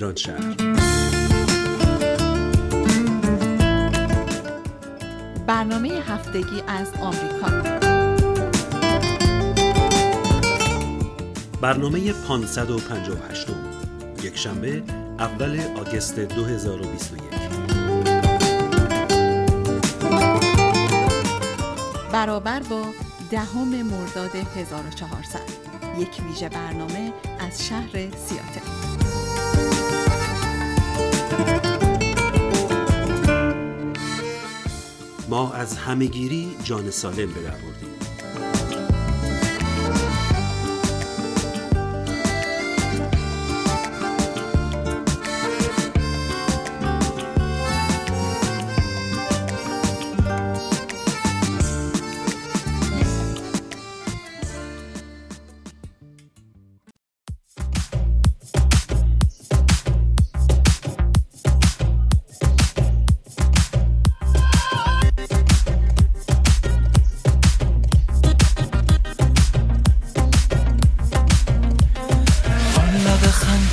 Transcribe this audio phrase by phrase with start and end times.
[0.00, 0.54] ایران شهر.
[5.46, 7.80] برنامه هفتگی از آمریکا.
[11.60, 13.46] برنامه 558
[14.22, 14.82] یک شنبه
[15.18, 17.22] اول آگست 2021
[22.12, 22.84] برابر با
[23.30, 25.40] دهم مرداد 1400
[25.98, 28.79] یک ویژه برنامه از شهر سیاتل.
[35.28, 37.89] ما از همهگیری جان سالم به در بردیم.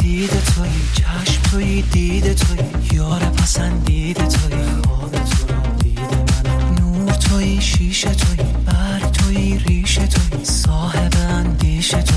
[0.08, 2.60] بخندید توی چشم توی دید توی.
[2.98, 4.64] یار پسندید توی.
[4.86, 6.00] خواب تو را دید
[6.46, 8.38] من نور توی شیشه توی.
[8.66, 10.46] برگ توی ریشه توی.
[10.46, 12.17] صاحب اندیشه توی.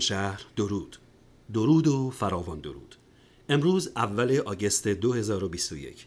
[0.00, 0.96] شهر درود.
[1.52, 2.96] درود و فراوان درود.
[3.48, 6.06] امروز اول آگست 2021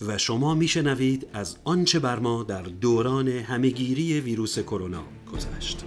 [0.00, 5.84] و شما میشنوید از آنچه بر ما در دوران همهگیری ویروس کرونا گذشت.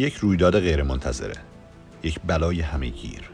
[0.00, 1.34] یک رویداد غیرمنتظره
[2.02, 3.30] یک بلای همهگیر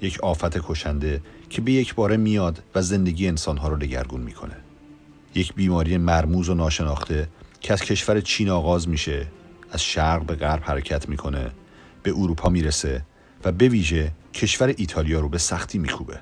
[0.00, 4.56] یک آفت کشنده که به یک باره میاد و زندگی انسانها رو دگرگون می‌کنه.
[5.34, 7.28] یک بیماری مرموز و ناشناخته
[7.60, 9.26] که از کشور چین آغاز میشه
[9.70, 11.50] از شرق به غرب حرکت می‌کنه
[12.02, 13.04] به اروپا می‌رسه
[13.44, 16.20] و به ویژه کشور ایتالیا رو به سختی میکوبه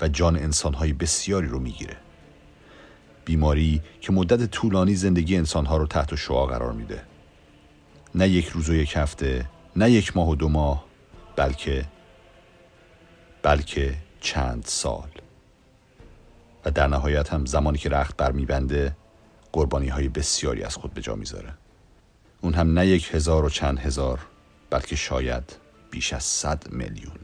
[0.00, 1.96] و جان انسانهای بسیاری رو می‌گیره.
[3.24, 7.11] بیماری که مدت طولانی زندگی انسانها رو تحت شعا قرار میده.
[8.14, 9.46] نه یک روز و یک هفته
[9.76, 10.84] نه یک ماه و دو ماه
[11.36, 11.84] بلکه
[13.42, 15.08] بلکه چند سال.
[16.64, 18.96] و در نهایت هم زمانی که رخت بر میبنده
[19.52, 21.54] قربانی های بسیاری از خود به جا می‌ذاره.
[22.40, 24.18] اون هم نه یک هزار و چند هزار
[24.70, 25.56] بلکه شاید
[25.90, 27.18] بیش از صد میلیون.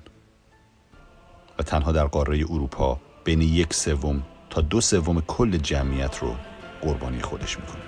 [1.58, 6.36] و تنها در قاره اروپا بین یک سوم تا دو سوم کل جمعیت رو
[6.82, 7.87] قربانی خودش می‌کنه.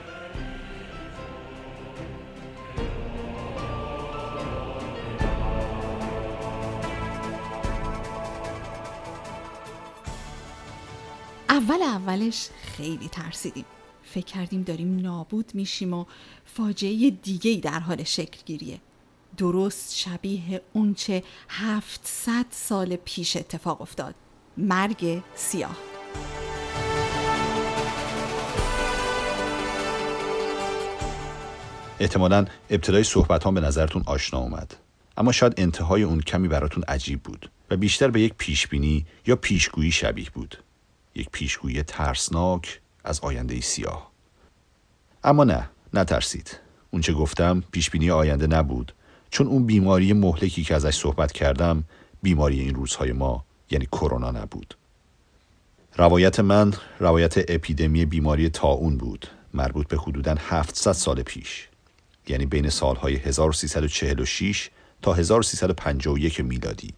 [11.60, 13.64] اول اولش خیلی ترسیدیم.
[14.02, 16.04] فکر کردیم داریم نابود میشیم و
[16.44, 18.80] فاجعه دیگه در حال شکل گیریه
[19.36, 24.14] درست شبیه اونچه هفتصد سال پیش اتفاق افتاد.
[24.56, 25.76] مرگ سیاه.
[32.00, 34.76] احتمالا ابتدای صحبت به نظرتون آشنا اومد.
[35.16, 39.92] اما شاید انتهای اون کمی براتون عجیب بود و بیشتر به یک پیشبینی یا پیشگویی
[39.92, 40.58] شبیه بود.
[41.14, 44.10] یک پیشگویی ترسناک از آینده سیاه.
[45.24, 46.58] اما نه نترسید.
[46.90, 48.94] اونچه گفتم پیشبینی آینده نبود.
[49.30, 51.84] چون اون بیماری مهلکی که ازش صحبت کردم
[52.22, 54.76] بیماری این روزهای ما یعنی کرونا نبود.
[55.96, 61.68] روایت من روایت اپیدمی بیماری تاون بود مربوط به حدوداً 700 سال پیش.
[62.28, 64.70] یعنی بین سالهای 1346
[65.02, 66.94] تا 1351 میلادی.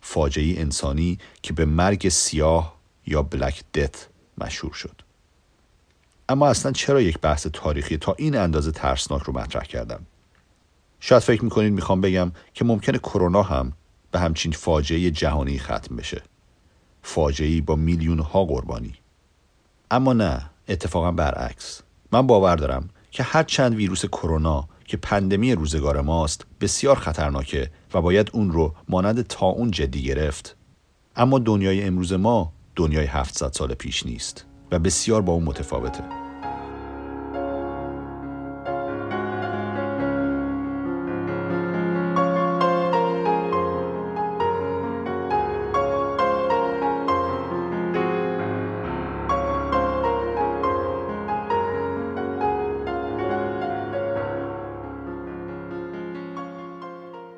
[0.00, 2.77] فاجعه انسانی که به مرگ سیاه
[3.10, 4.08] یا بلک دت
[4.38, 5.02] مشهور شد.
[6.28, 10.06] اما اصلا چرا یک بحث تاریخی تا این اندازه ترسناک رو مطرح کردم؟
[11.00, 13.72] شاید فکر می‌کنید می‌خوام بگم که ممکنه کرونا هم
[14.10, 16.22] به همچین فاجعه جهانی ختم بشه.
[17.02, 18.94] فاجعه با میلیون ها قربانی.
[19.90, 21.82] اما نه اتفاقا برعکس.
[22.12, 28.00] من باور دارم که هر چند ویروس کرونا که پندمی روزگار ماست بسیار خطرناکه و
[28.02, 30.56] باید اون رو مانند تا اون جدی گرفت.
[31.16, 36.04] اما دنیای امروز ما دنیای 700 سال پیش نیست و بسیار با اون متفاوته.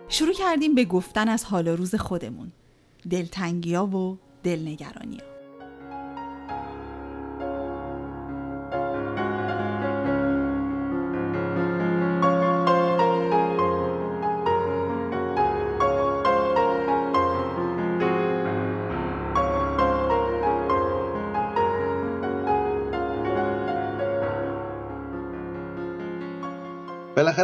[0.09, 2.53] شروع کردیم به گفتن از حال روز خودمون.
[3.11, 5.30] دلتنگیا و دلنگرانیا.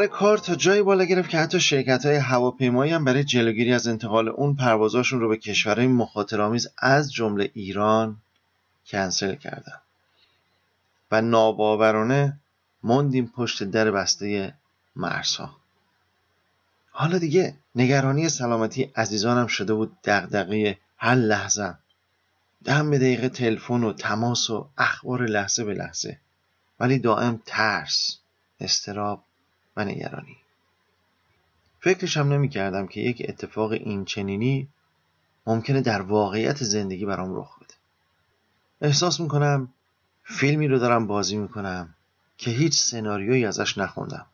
[0.07, 4.29] کار تا جایی بالا گرفت که حتی شرکت های هواپیمایی هم برای جلوگیری از انتقال
[4.29, 8.17] اون پروازاشون رو به کشورهای مخاطرآمیز از جمله ایران
[8.87, 9.81] کنسل کردن.
[11.13, 12.41] و ناباورانه
[12.83, 14.55] موندیم پشت در بسته
[14.97, 15.51] مرسا
[16.91, 21.75] حالا دیگه نگرانی سلامتی عزیزانم شده بود دغدغه هر لحظه.
[22.65, 26.19] دم به دقیقه تلفن و تماس و اخبار لحظه به لحظه.
[26.81, 28.19] ولی دائم ترس
[28.61, 29.25] استراب
[29.77, 30.37] و نگرانی.
[31.81, 34.69] فکرش هم نمی کردم که یک اتفاق این چنینی
[35.47, 37.75] ممکنه در واقعیت زندگی برام رخ بده.
[38.81, 39.69] احساس می‌کنم
[40.25, 41.95] فیلمی رو دارم بازی می‌کنم
[42.39, 44.27] که هیچ سناریویی ازش نخوندم.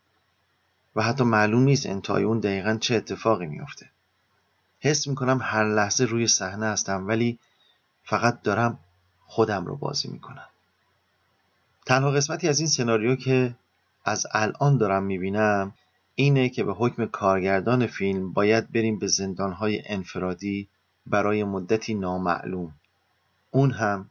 [0.97, 3.91] و حتی معلوم نیست انتهای اون دقیقا چه اتفاقی میافته.
[4.81, 7.39] حس می‌کنم هر لحظه روی صحنه هستم ولی
[8.05, 8.79] فقط دارم
[9.27, 10.49] خودم رو بازی می‌کنم.
[11.87, 13.55] تنها قسمتی از این سناریو که
[14.05, 15.75] از الان دارم می‌بینم
[16.15, 20.69] اینه که به حکم کارگردان فیلم باید بریم به زندانهای انفرادی
[21.07, 22.75] برای مدتی نامعلوم.
[23.51, 24.11] اون هم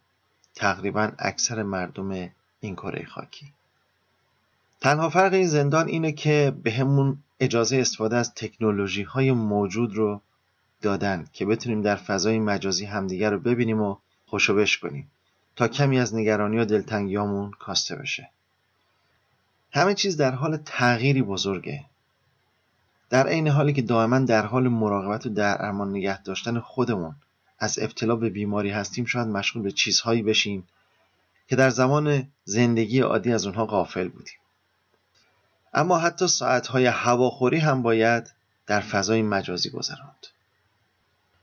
[0.56, 2.30] تقریبا اکثر مردم
[2.60, 3.46] این کره خاکی.
[4.82, 10.22] تنها فرق این زندان اینه که به همون اجازه استفاده از تکنولوژی های موجود رو
[10.82, 15.12] دادن که بتونیم در فضای مجازی همدیگر رو ببینیم و خوشو کنیم
[15.56, 18.30] تا کمی از نگرانی و دلتنگیامون کاسته بشه.
[19.74, 21.86] همه چیز در حال تغییری بزرگه.
[23.10, 27.16] در عین حالی که دائما در حال مراقبت و در امان نگه داشتن خودمون
[27.60, 30.68] از ابتلا به بیماری هستیم شاید مشغول به چیزهایی بشیم
[31.48, 34.38] که در زمان زندگی عادی از اونها غافل بودیم.
[35.74, 38.34] اما حتی ساعتهای هواخوری هم باید
[38.68, 40.28] در فضای مجازی گذراند.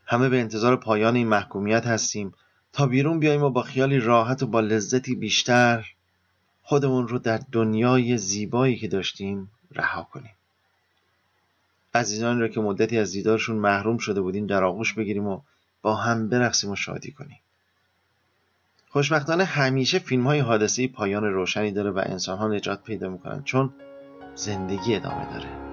[0.05, 2.33] همه به انتظار پایان این محکومیت هستیم
[2.73, 5.85] تا بیرون بیاییم و با خیالی راحت و با لذتی بیشتر
[6.69, 10.31] خودمون رو در دنیای زیبایی که داشتیم رها کنیم.
[11.93, 15.41] عزیزانی رو که مدتی از دیدارشون محروم شده بودیم در آغوش بگیریم و
[15.81, 17.39] با هم برقصیم و شادی کنیم.
[18.89, 23.73] خوشبختانه همیشه فیلم های حادثه پایان روشنی داره و انسان ها نجات پیدا می‌کنن چون
[24.35, 25.68] زندگی ادامه داره.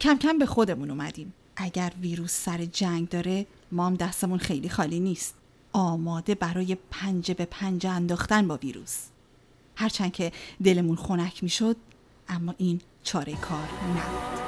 [0.00, 1.32] کم کم به خودمون اومدیم.
[1.56, 5.34] اگر ویروس سر جنگ داره ما هم دستمون خیلی خالی نیست.
[5.72, 8.96] آماده برای پنجه به پنجه انداختن با ویروس.
[9.76, 10.32] هرچند که
[10.64, 11.76] دلمون خنک می‌شد
[12.28, 14.40] اما این چاره کار نبود.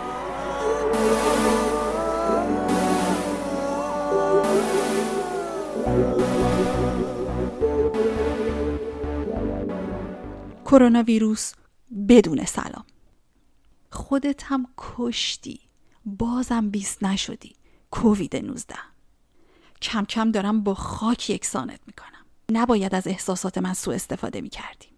[10.64, 11.52] کرونا ویروس
[12.09, 12.85] بدون سلام.
[13.92, 15.61] خودت هم کشتی.
[16.04, 17.56] بازم بیست نشدی.
[17.90, 18.75] کووید 19
[19.82, 22.26] کم کم دارم با خاک یکسانت می‌کنم.
[22.50, 24.90] نباید از احساسات من سوء استفاده می‌کردیم.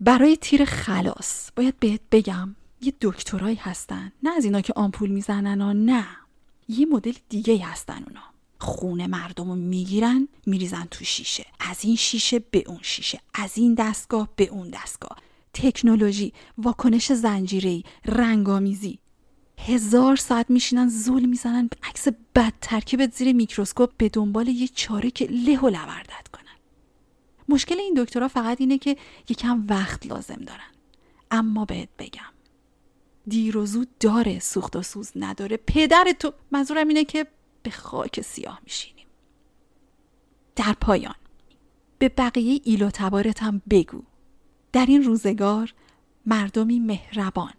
[0.00, 4.12] برای تیر خلاص باید بهت بگم یه دکترایی هستن.
[4.22, 6.06] نه از اینا که آمپول می‌زنن و نه.
[6.68, 8.22] یه مدل دیگه هستن اونا.
[8.60, 11.46] خونه مردم رو می‌گیرن میریزن تو شیشه.
[11.60, 13.20] از این شیشه به اون شیشه.
[13.34, 15.18] از این دستگاه به اون دستگاه.
[15.62, 18.98] تکنولوژی واکنش زنجیری رنگامیزی
[19.58, 25.10] هزار ساعت میشینن زول می‌زنن به عکس بد ترکیبت زیر میکروسکوپ به دنبال یه چاره
[25.10, 26.56] که له و لوردت کنن.
[27.48, 28.96] مشکل این دکترها فقط اینه که
[29.28, 30.70] یکم وقت لازم دارن.
[31.30, 32.32] اما بهت بگم
[33.26, 35.56] دیر و زود داره سوخت و سوز نداره.
[35.56, 37.26] پدر تو منظورم اینه که
[37.62, 39.06] به خاک سیاه میشینیم.
[40.56, 41.14] در پایان
[41.98, 44.02] به بقیه ایل و تبارتم بگو.
[44.76, 45.74] در این روزگار
[46.26, 47.52] مردمی مهربان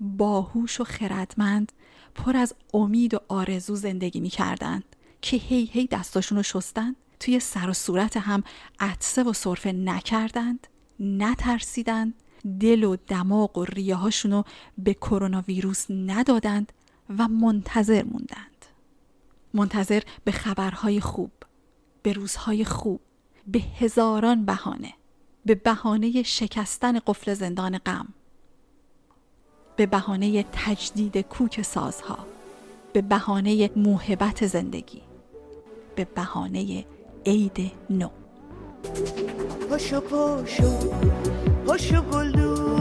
[0.00, 1.72] باهوش و خردمند
[2.14, 4.84] پر از امید و آرزو زندگی می‌کردند
[5.22, 8.42] که هی هی دستاشون رو شستند توی سر و صورت هم
[8.80, 10.66] عطسه و صرفه نکردند
[11.00, 12.14] نترسیدند
[12.60, 14.44] دل و دماغ و ریه رو
[14.78, 16.72] به کرونا ویروس ندادند
[17.18, 18.66] و منتظر موندند.
[19.54, 21.32] منتظر به خبرهای خوب
[22.02, 23.00] به روزهای خوب
[23.46, 24.99] به هزاران بهانه.
[25.46, 28.08] به بهانه شکستن قفل زندان غم
[29.76, 32.18] به بهانه تجدید کوک سازها
[32.92, 35.02] به بهانه موهبت زندگی
[35.96, 36.84] به بهانه
[37.26, 38.08] عید نو.
[39.70, 40.78] پاشو پاشو
[41.66, 42.79] پاشو گلدون.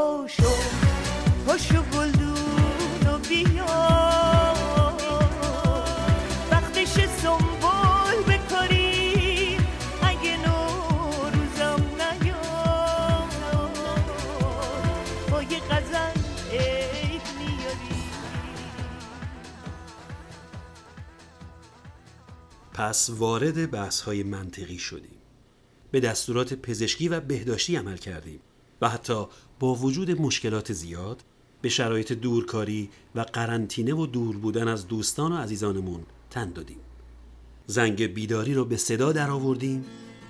[0.00, 0.42] پاشو
[1.46, 3.66] پاشو پاشو گلدون و بیا.
[6.50, 9.66] وقتش سنبول بکاریم
[10.02, 11.84] اگه نوروزم
[15.30, 15.60] با یه
[16.52, 18.04] عید میاری.
[22.72, 25.18] پس وارد بحث های منطقی شدیم.
[25.90, 28.40] به دستورات پزشکی و بهداشتی عمل کردیم.
[28.80, 29.26] و حتی
[29.60, 31.24] با وجود مشکلات زیاد
[31.62, 36.78] به شرایط دورکاری و قرنطینه و دور بودن از دوستان و عزیزانمون تن دادیم.
[37.66, 39.84] زنگ بیداری رو به صدا در آوردیم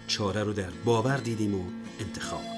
[0.06, 1.62] چاره رو در باور دیدیم و
[2.00, 2.49] انتخاب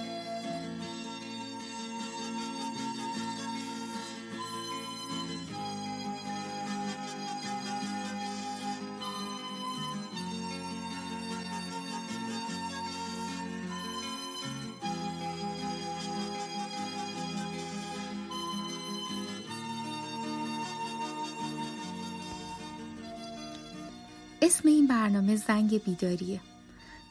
[24.93, 26.41] برنامه زنگ بیداریه.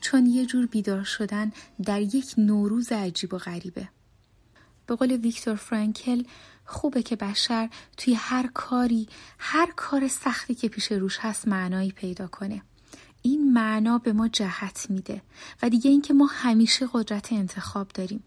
[0.01, 1.51] چون یه جور بیدار شدن
[1.83, 3.89] در یک نوروز عجیب و غریبه.
[4.87, 6.23] به قول ویکتور فرانکل
[6.65, 9.07] خوبه که بشر توی هر کاری
[9.39, 12.61] هر کار سختی که پیش روش هست معنایی پیدا کنه.
[13.21, 15.21] این معنا به ما جهت میده
[15.63, 18.23] و دیگه اینکه ما همیشه قدرت انتخاب داریم.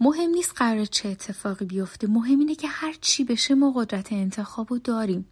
[0.00, 4.70] مهم نیست قرار چه اتفاقی بیفته مهم اینه که هر چی بشه ما قدرت انتخاب
[4.70, 5.26] رو داریم.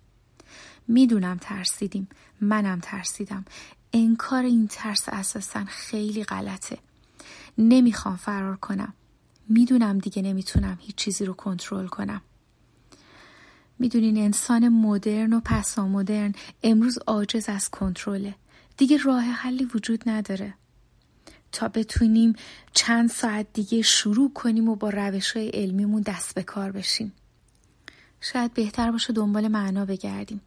[0.89, 2.09] می‌دونم ترسیدیم.
[2.41, 3.45] منم ترسیدم.
[3.93, 6.79] انکار این ترس اساسا خیلی غلطه.
[7.59, 8.95] نمی‌خوام فرار کنم.
[9.49, 12.21] می‌دونم دیگه نمی‌تونم هیچ چیزی رو کنترل کنم.
[13.79, 18.35] می‌دونین انسان مدرن و پسا مدرن امروز عاجز از کنترله.
[18.77, 20.55] دیگه راه حلی وجود نداره.
[21.53, 22.33] تا بتونیم
[22.73, 27.13] چند ساعت دیگه شروع کنیم و با روش های علمیمون دست به کار بشیم.
[28.21, 30.41] شاید بهتر باشه دنبال معنا بگردیم.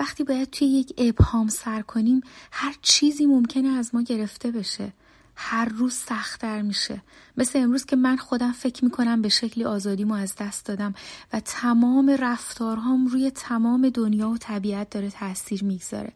[0.00, 2.20] وقتی باید توی یک ابهام سر کنیم
[2.52, 4.92] هر چیزی ممکنه از ما گرفته بشه.
[5.36, 7.02] هر روز سختتر میشه.
[7.36, 10.94] مثل امروز که من خودم فکر می‌کنم به شکلی آزادیمو از دست دادم
[11.32, 16.12] و تمام رفتارهام روی تمام دنیا و طبیعت داره تاثیر می‌گذاره.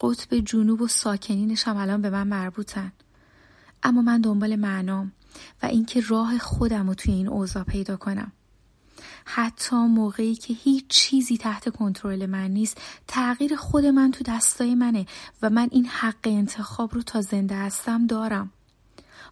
[0.00, 2.92] قطب جنوب و ساکنینش هم الان به من مربوطن.
[3.82, 5.12] اما من دنبال معنام
[5.62, 8.32] و اینکه راه خودم رو توی این اوضاع پیدا کنم.
[9.24, 15.06] حتی موقعی که هیچ چیزی تحت کنترل من نیست تغییر خود من تو دستای منه
[15.42, 18.52] و من این حق انتخاب رو تا زنده هستم دارم.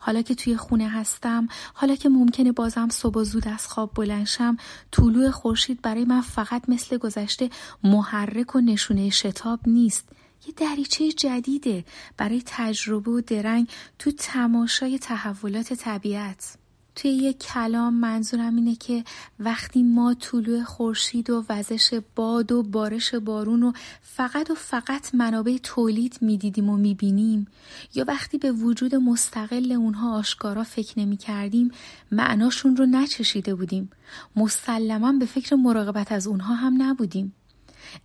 [0.00, 4.56] حالا که توی خونه هستم حالا که ممکنه بازم صبح زود از خواب بلنشم
[4.92, 7.50] طلوع خورشید برای من فقط مثل گذشته
[7.84, 10.08] محرک و نشونه شتاب نیست.
[10.46, 11.84] یه دریچه جدیده
[12.16, 13.68] برای تجربه و درنگ
[13.98, 16.63] تو تماشای تحولات طبیعت.
[16.96, 19.04] توی یک کلام منظورم اینه که
[19.40, 23.72] وقتی ما طلوع خورشید و وزش باد و بارش بارون و
[24.02, 27.46] فقط و فقط منابع تولید می‌دیدیم و می‌بینیم
[27.94, 31.70] یا وقتی به وجود مستقل اونها آشکارا فکر نمی کردیم
[32.12, 33.90] معناشون رو نچشیده بودیم.
[34.36, 37.34] مسلما به فکر مراقبت از اونها هم نبودیم.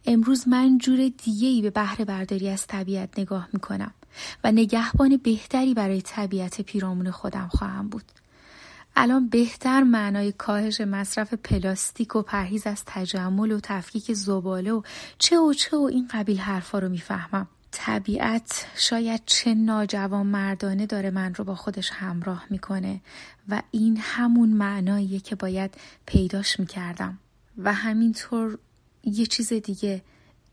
[0.06, 3.94] امروز من جور دیگهی به بهره برداری از طبیعت نگاه می‌کنم
[4.44, 8.04] و نگهبان بهتری برای طبیعت پیرامون خودم خواهم بود.
[9.02, 14.82] الان بهتر معنای کاهش مصرف پلاستیک و پرهیز از تجمل و تفکیک زباله و
[15.18, 17.48] چه و چه و این قبیل حرفا رو می‌فهمم.
[17.72, 23.02] طبیعت شاید چه ناجوان مردانه داره من رو با خودش همراه می‌کنه
[23.50, 25.74] و این همون معناییه که باید
[26.06, 27.18] پیداش می‌کردم.
[27.58, 28.58] و همینطور
[29.04, 30.02] یه چیز دیگه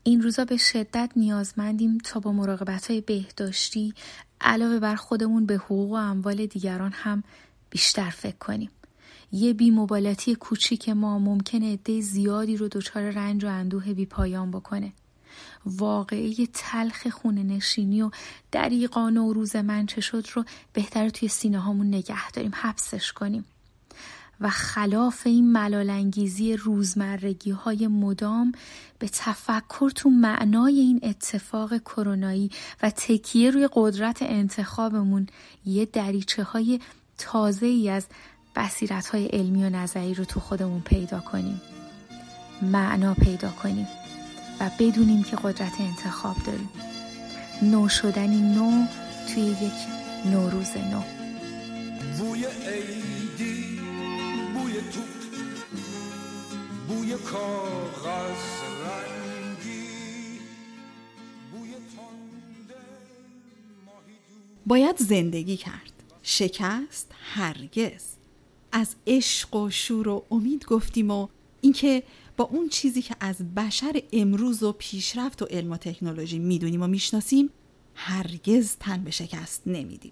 [0.03, 3.93] این روزا به شدت نیازمندیم تا با مراقبت های بهداشتی
[4.41, 7.23] علاوه بر خودمون به حقوق و اموال دیگران هم
[7.69, 8.69] بیشتر فکر کنیم.
[9.31, 14.93] یه بیمبالتی کوچیک ما ممکنه عده زیادی رو دچار رنج و اندوه بی پایان بکنه.
[15.65, 18.11] واقعی تلخ خونه نشینی و
[18.51, 20.43] دریقان و من چه شد رو
[20.73, 23.45] بهتر توی سینه هامون نگه داریم حبسش کنیم.
[24.41, 28.51] و خلاف این ملالانگیزی روزمرگی های مدام
[28.99, 32.51] به تفکر تو معنای این اتفاق کرونایی
[32.83, 35.27] و تکیه روی قدرت انتخابمون
[35.65, 36.79] یه دریچه های
[37.17, 38.05] تازه ای از
[38.55, 41.61] بصیرت های علمی و نظری رو تو خودمون پیدا کنیم.
[42.61, 43.87] معنا پیدا کنیم
[44.59, 46.69] و بدونیم که قدرت انتخاب داریم.
[47.61, 48.85] نو شدنی نو
[49.27, 49.73] توی یک
[50.25, 51.01] نوروز نو.
[52.17, 53.79] بوی عیدی
[54.53, 55.17] بوی توپ
[56.87, 58.43] بوی کاغذ
[58.83, 59.89] رنگی
[61.51, 62.81] بوی تنده
[63.85, 64.35] ماهی دو.
[64.65, 65.96] باید زندگی کرد.
[66.29, 68.03] شکست هرگز.
[68.71, 71.27] از عشق و شور و امید گفتیم و
[71.61, 72.03] اینکه
[72.37, 76.87] با اون چیزی که از بشر امروز و پیشرفت و علم و تکنولوژی می‌دونیم و
[76.87, 77.49] می‌شناسیم
[77.95, 80.11] هرگز تن به شکست نمیدیم.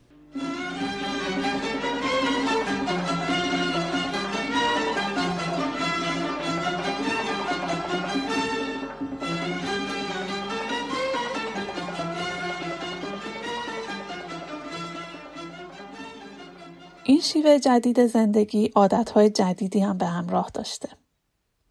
[17.08, 20.90] این شیوه جدید زندگی عادتهای جدیدی هم به همراه داشته.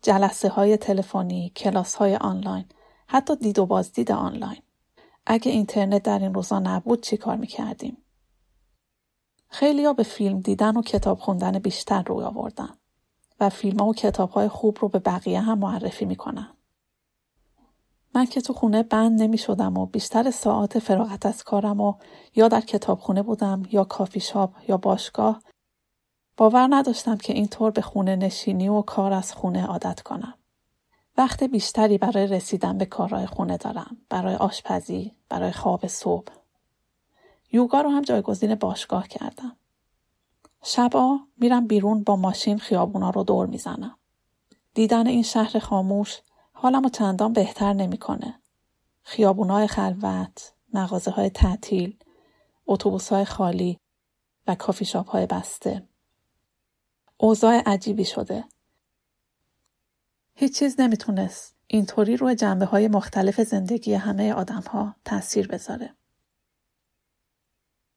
[0.03, 2.65] جلسه های تلفنی، کلاس های آنلاین،
[3.07, 4.63] حتی دید و بازدید آنلاین.
[5.27, 7.97] اگه اینترنت در این روزا نبود چی کار می‌کردیم؟
[9.49, 12.75] خیلی ها به فیلم دیدن و کتاب خوندن بیشتر روی آوردن
[13.41, 16.54] و فیلم ها و کتاب های خوب رو به بقیه هم معرفی می‌کنن.
[18.15, 21.95] من که تو خونه بند نمی شدم و بیشتر ساعت فراغت از کارم و
[22.35, 25.43] یا در کتابخونه بودم یا کافی شاپ یا باشگاه
[26.37, 30.35] باور نداشتم که اینطور به خونه نشینی و کار از خونه عادت کنم.
[31.17, 33.97] وقت بیشتری برای رسیدن به کارهای خونه دارم.
[34.09, 36.33] برای آشپزی، برای خواب صبح.
[37.53, 39.57] یوگا رو هم جایگزین باشگاه کردم.
[40.63, 43.99] شبا میرم بیرون با ماشین خیابونا رو دور می‌زنم.
[44.75, 46.21] دیدن این شهر خاموش
[46.65, 48.41] حالمو چندان بهتر نمی‌کنه.
[49.03, 51.99] خیابونای خلوت، مغازه های تعطیل،
[52.67, 53.79] اتوبوس های خالی
[54.47, 55.89] و کافی شاپ های بسته.
[57.17, 58.45] اوضاع عجیبی شده.
[60.35, 65.95] هیچ چیز نمی‌تونست اینطوری روی جنبه های مختلف زندگی همه آدم ها تأثیر بذاره.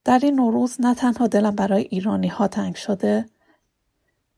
[0.04, 3.30] در این نوروز نه تنها دلم برای ایرانی ها تنگ شده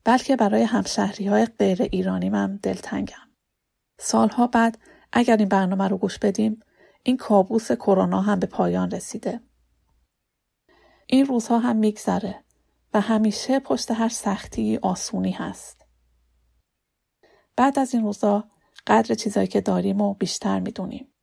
[0.04, 3.29] بلکه برای همشهری های غیر ایرانی من دلتنگم.
[4.02, 4.78] سالها بعد
[5.12, 6.60] اگر این برنامه رو گوش بدیم
[7.02, 9.40] این کابوس کرونا هم به پایان رسیده.
[11.06, 12.44] این روزها هم میگذره
[12.94, 15.86] و همیشه پشت هر سختی آسونی هست.
[17.56, 18.44] بعد از این روزا
[18.86, 21.14] قدر چیزایی که داریم و بیشتر می‌دونیم.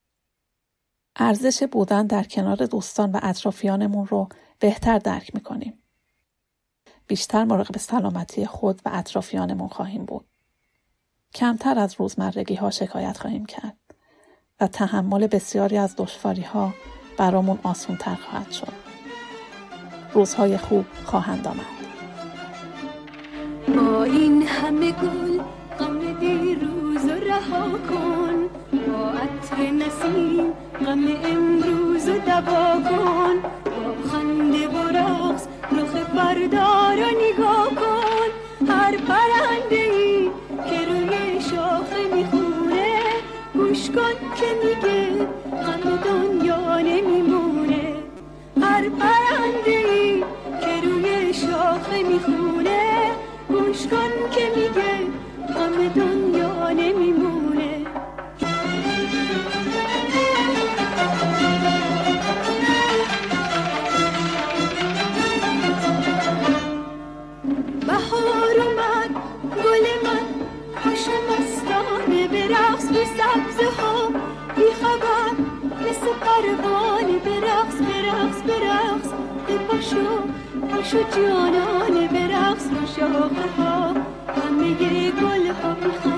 [1.16, 5.82] ارزش بودن در کنار دوستان و اطرافیانمون رو بهتر درک می‌کنیم.
[7.06, 10.27] بیشتر مراقب سلامتی خود و اطرافیانمون خواهیم بود.
[11.34, 13.76] کمتر از روزمرگی ها شکایت خواهیم کرد
[14.60, 16.74] و تحمل بسیاری از دشواری ها
[17.18, 18.72] برامون آسون تر خواهد شد.
[20.12, 21.78] روزهای خوب خواهند آمد.
[23.76, 25.42] با این همه گل
[25.78, 30.52] غم دیروز و رها کن با عطر نسیم
[30.86, 32.18] غم امروز و
[32.80, 38.30] کن با خنده و رقص رخ بردار و نگاه کن
[38.68, 39.77] هر پرنده
[43.98, 45.26] رایگان که میگه
[45.64, 47.94] غم دنیا نمیمونه
[48.62, 50.24] هر پرنده ای
[50.60, 53.10] که روی شاخه می‌خونه
[53.48, 54.92] گوش کن که میگه
[55.54, 57.47] غم دنیا نمیمونه.
[73.38, 74.08] سبزه ها
[74.56, 75.30] بی خبر
[75.80, 79.08] مثل پروانه به رقص به رقص به رقص
[79.46, 80.06] به پاشو
[80.70, 83.94] پاشو جانانه به رقص رو شاخه ها.
[84.36, 84.74] همه
[85.10, 86.17] گل ها میخندن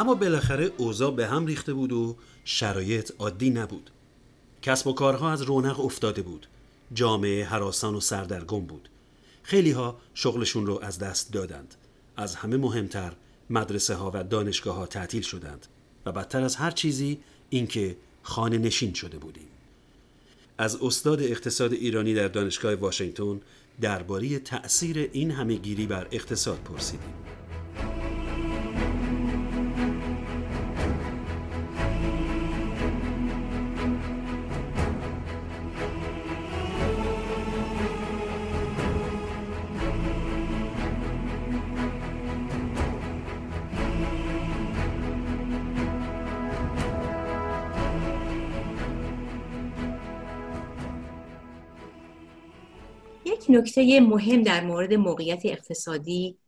[0.00, 3.90] اما بالاخره اوضاع به هم ریخته بود و شرایط عادی نبود.
[4.62, 6.46] کسب و کارها از رونق افتاده بود.
[6.94, 8.88] جامعه حراسان و سردرگم بود.
[9.42, 11.74] خیلی ها شغلشون رو از دست دادند.
[12.16, 13.12] از همه مهمتر
[13.50, 15.66] مدرسه ها و دانشگاه ها تعطیل شدند
[16.06, 17.18] و بدتر از هر چیزی
[17.50, 19.48] اینکه خانه نشین شده بودیم.
[20.58, 23.40] از استاد اقتصاد ایرانی در دانشگاه واشنگتن
[23.80, 27.14] درباره تأثیر این همهگیری بر اقتصاد پرسیدیم.
[53.56, 56.38] نکته مهم در مورد موقعیت اقتصادی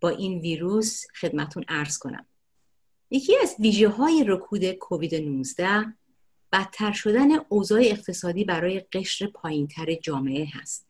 [0.00, 2.26] با این ویروس خدمتون ارز کنم.
[3.10, 5.94] یکی از ویژه های رکود کووید 19
[6.52, 10.88] بدتر شدن اوضاع اقتصادی برای قشر پایینتر جامعه هست.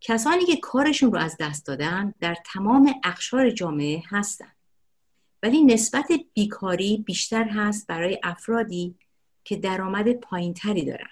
[0.00, 4.56] کسانی که کارشون رو از دست دادن در تمام اقشار جامعه هستند
[5.42, 8.94] ولی نسبت بیکاری بیشتر هست برای افرادی
[9.44, 11.10] که درآمد پایینتری دارن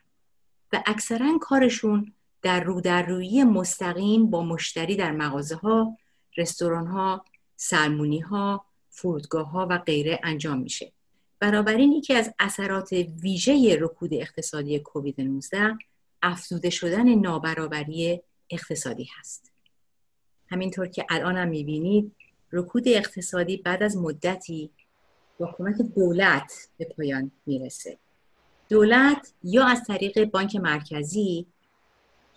[0.72, 2.13] و اکثرا کارشون
[2.44, 5.98] در رو در روی مستقیم با مشتری در مغازه ها،
[6.36, 7.24] رستوران ها،
[7.56, 10.92] سلمونی ها، فرودگاه ها و غیره انجام میشه.
[11.40, 15.78] بنابراین یکی از اثرات ویژه رکود اقتصادی کووید 19
[16.22, 19.52] افزوده شدن نابرابری اقتصادی هست.
[20.50, 22.16] همینطور که الان هم می‌بینید
[22.52, 24.70] رکود اقتصادی بعد از مدتی
[25.38, 27.98] با کمک دولت به پایان می‌رسه.
[28.68, 31.46] دولت یا از طریق بانک مرکزی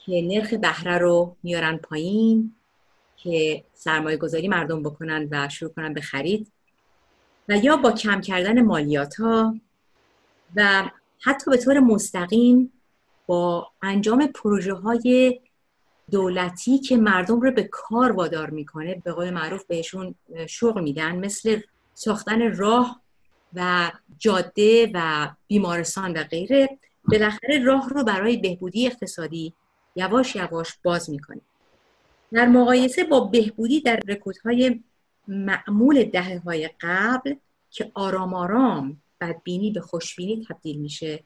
[0.07, 2.55] که نرخ بهره رو میارن پایین
[3.17, 6.51] که سرمایه گذاری مردم بکنن و شروع کنن به خرید
[7.49, 9.55] و یا با کم کردن مالیات ها
[10.55, 10.89] و
[11.19, 12.73] حتی به طور مستقیم
[13.25, 15.39] با انجام پروژه های
[16.11, 20.15] دولتی که مردم رو به کار وادار می‌کنه به قول معروف بهشون
[20.49, 21.59] شغل میدن مثل
[21.93, 23.01] ساختن راه
[23.53, 26.69] و جاده و بیمارستان و غیره
[27.03, 29.53] بالاخره راه رو برای بهبودی اقتصادی
[29.97, 31.41] یواش یواش باز می‌کنه
[32.33, 34.83] در مقایسه با بهبودی در رکودهای
[35.27, 37.35] معمول دهه های قبل
[37.69, 41.23] که آرام آرام بدبینی به خوشبینی تبدیل میشه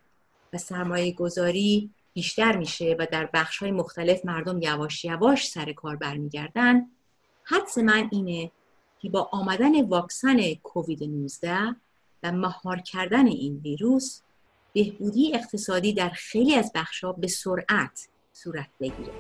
[0.53, 5.95] و سرمایه گذاری بیشتر میشه و در بخش های مختلف مردم یواش یواش سر کار
[5.95, 6.85] برمیگردن
[7.43, 8.51] حدس من اینه
[8.99, 11.75] که با آمدن واکسن کووید 19
[12.23, 14.21] و مهار کردن این ویروس
[14.73, 19.13] بهبودی اقتصادی در خیلی از بخشها به سرعت صورت بگیره.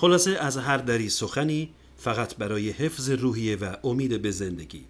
[0.00, 4.84] خلاصه از هر دری سخنی فقط برای حفظ روحیه و امید به زندگی.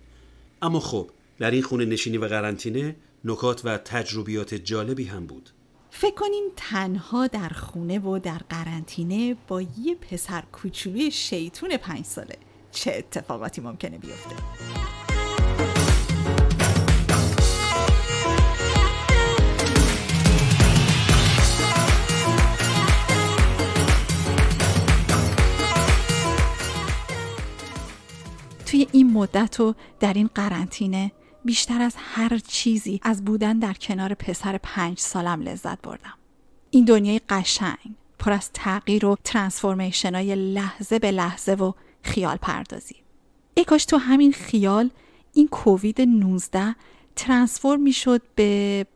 [0.62, 5.51] اما خب در این خونه نشینی و قرنطینه نکات و تجربیات جالبی هم بود.
[5.90, 12.37] فکر کنین تنها در خونه و در قرنطینه با یه پسر کوچولوی شیطون پنج ساله.
[12.73, 14.37] چه اتفاقاتی ممکنه بیفته؟
[28.71, 31.13] توی این مدت و در این قرنطینه
[31.45, 36.15] بیشتر از هر چیزی از بودن در کنار پسر پنج سالم لذت بردم.
[36.71, 42.97] این دنیای قشنگ پر از تغییر و ترانسفورمیشن های لحظه به لحظه و خیال پردازی.
[43.55, 44.91] ای کاش تو همین خیال
[45.35, 46.77] این کووید 19
[47.17, 48.87] ترانسفورم می‌شد به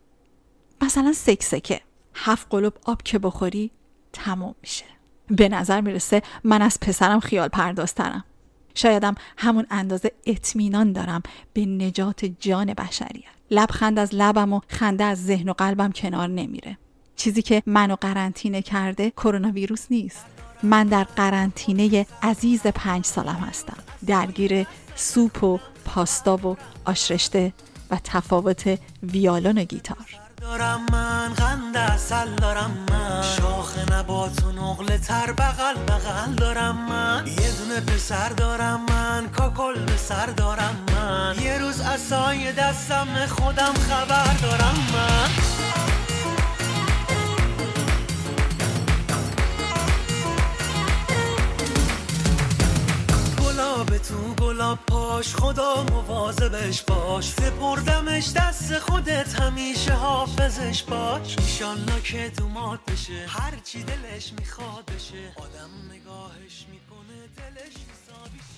[0.82, 1.80] مثلا سکسکه.
[2.14, 3.70] هفت قلوب آب که بخوری
[4.12, 4.84] تمام میشه.
[5.26, 8.24] به نظر می‌رسه من از پسرم خیال پردازترم.
[8.74, 15.24] شایدم همون اندازه اطمینان دارم به نجات جان بشریت لبخند از لبم و خنده از
[15.24, 16.78] ذهن و قلبم کنار نمیره.
[17.16, 20.24] چیزی که منو قرنطینه کرده کرونا ویروس نیست.
[20.62, 23.76] من در قرنطینه عزیز پنج سالم هستم.
[24.06, 27.52] درگیر سوپ و پاستا و آشرشته
[27.90, 30.06] و تفاوت ویالون و گیتار.
[30.40, 32.91] دارم من.
[34.32, 37.26] نبات و نقل تر بغل بغل دارم من.
[37.26, 41.34] یه دونه پسر دارم من کاکل به سر دارم من.
[41.42, 45.91] یه روز اصای دستم خودم خبر دارم من.
[54.02, 57.28] تو گلاب پاش خدا مواظبش باش.
[57.28, 61.38] سپردمش دست خودت همیشه حافظش باش.
[61.38, 65.32] ایشالله که دومات بشه هر چی دلش می‌خواد بشه.
[65.36, 67.72] آدم نگاهش می‌کنه دلش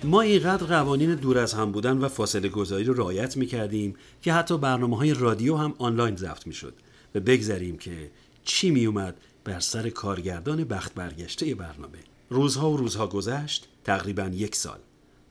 [0.05, 4.33] ما اینقدر قوانین دور از هم بودن و فاصله گذاری رو رعایت می کردیم که
[4.33, 6.75] حتی برنامه های رادیو هم آنلاین ضبط می شد
[7.15, 8.11] و بگذریم که
[8.45, 11.99] چی می اومد بر سر کارگردان بخت برگشته برنامه.
[12.31, 14.79] روزها و روزها گذشت تقریبا یک سال.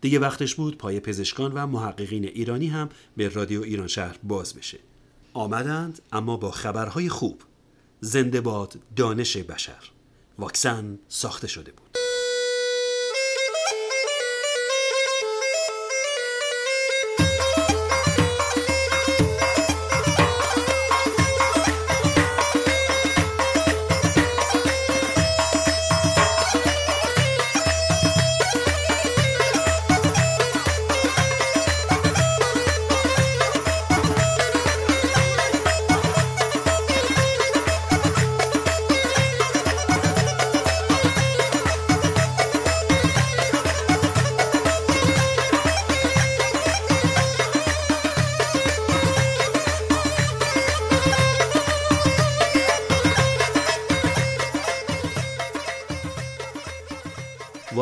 [0.03, 4.79] دیگه وقتش بود پای پزشکان و محققین ایرانی هم به رادیو ایران شهر باز بشه.
[5.33, 7.41] آمدند اما با خبرهای خوب.
[8.01, 9.91] زنده باد دانش بشر.
[10.39, 11.82] واکسن ساخته شده بود.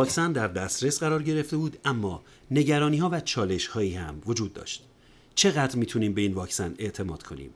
[0.01, 4.83] واکسن در دسترس قرار گرفته بود اما نگرانی ها و چالش هایی هم وجود داشت.
[5.35, 7.49] چقدر می‌تونیم به این واکسن اعتماد کنیم؟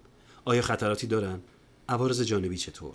[0.45, 1.39] آیا خطراتی دارن؟
[1.89, 2.93] عوارض جانبی چطور؟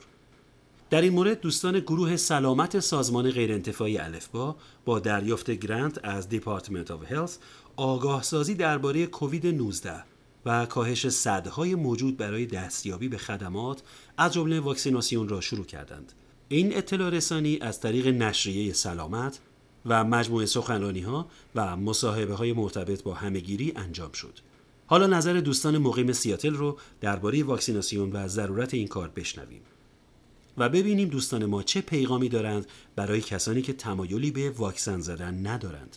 [0.90, 7.12] در این مورد دوستان گروه سلامت سازمان غیرانتفاعی الفبا با دریافت grant از Department of
[7.12, 7.38] Health
[7.76, 10.04] آگاه سازی درباره کووید 19
[10.46, 13.82] و کاهش سدهای موجود برای دستیابی به خدمات
[14.18, 16.12] از جمله واکسیناسیون را شروع کردند.
[16.52, 19.38] این اطلاع رسانی از طریق نشریه سلامت
[19.86, 24.38] و مجموعه سخنرانی ها و مصاحبه های مرتبط با همهگیری انجام شد.
[24.86, 29.62] حالا نظر دوستان مقیم سیاتل رو درباره واکسیناسیون و ضرورت این کار بشنویم
[30.58, 35.96] و ببینیم دوستان ما چه پیغامی دارند برای کسانی که تمایلی به واکسن زدن ندارند.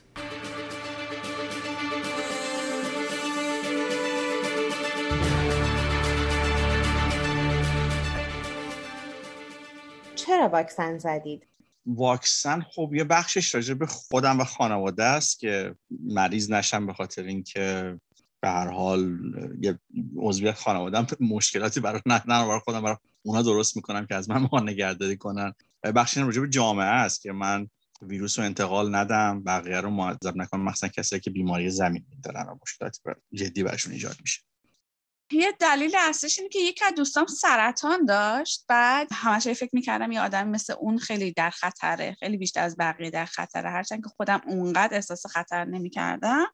[10.33, 11.47] چرا واکسن زدید؟
[11.85, 17.23] واکسن خب یه بخشش راجع به خودم و خانواده است که مریض نشم به خاطر
[17.23, 17.97] اینکه
[18.41, 19.19] به هر حال
[19.61, 19.79] یه
[20.15, 24.47] عضویت خانوادم مشکلاتی برای نه نه برای خودم برای اونا درست می‌کنم که از من
[24.51, 25.53] ما نگهداری کنن
[25.95, 27.67] بخشی راجع به جامعه است که من
[28.01, 32.55] ویروس رو انتقال ندم بقیه رو معذب نکنم مثلا کسایی که بیماری زمینی دارن و
[32.61, 32.99] مشکلاتی
[33.33, 34.42] جدی برشون ایجاد میشه
[35.33, 38.65] یه دلیل اصلیش اینه که یکی از دوستام سرطان داشت.
[38.67, 43.09] بعد همش فکر می‌کردم یه آدم مثل اون خیلی در خطره خیلی بیشتر از بقیه
[43.09, 43.69] در خطره.
[43.69, 46.45] هرچند که خودم اونقدر احساس خطر نمی‌کردم.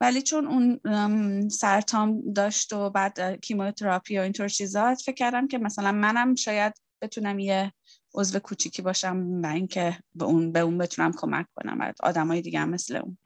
[0.00, 5.92] ولی چون اون سرطان داشت و بعد کیموتراپی و اینطور چیزات فکر کردم که مثلا
[5.92, 7.72] منم شاید بتونم یه
[8.14, 11.78] عضو کوچیکی باشم و اینکه به اون به اون بتونم کمک کنم.
[11.78, 13.18] برای آدمای دیگه هم مثل اون.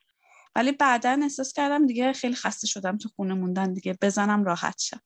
[0.57, 3.99] ولی بعدا احساس کردم دیگه خیلی خسته شدم تو خونه موندن دیگه.
[4.03, 5.01] بزنم راحت شم.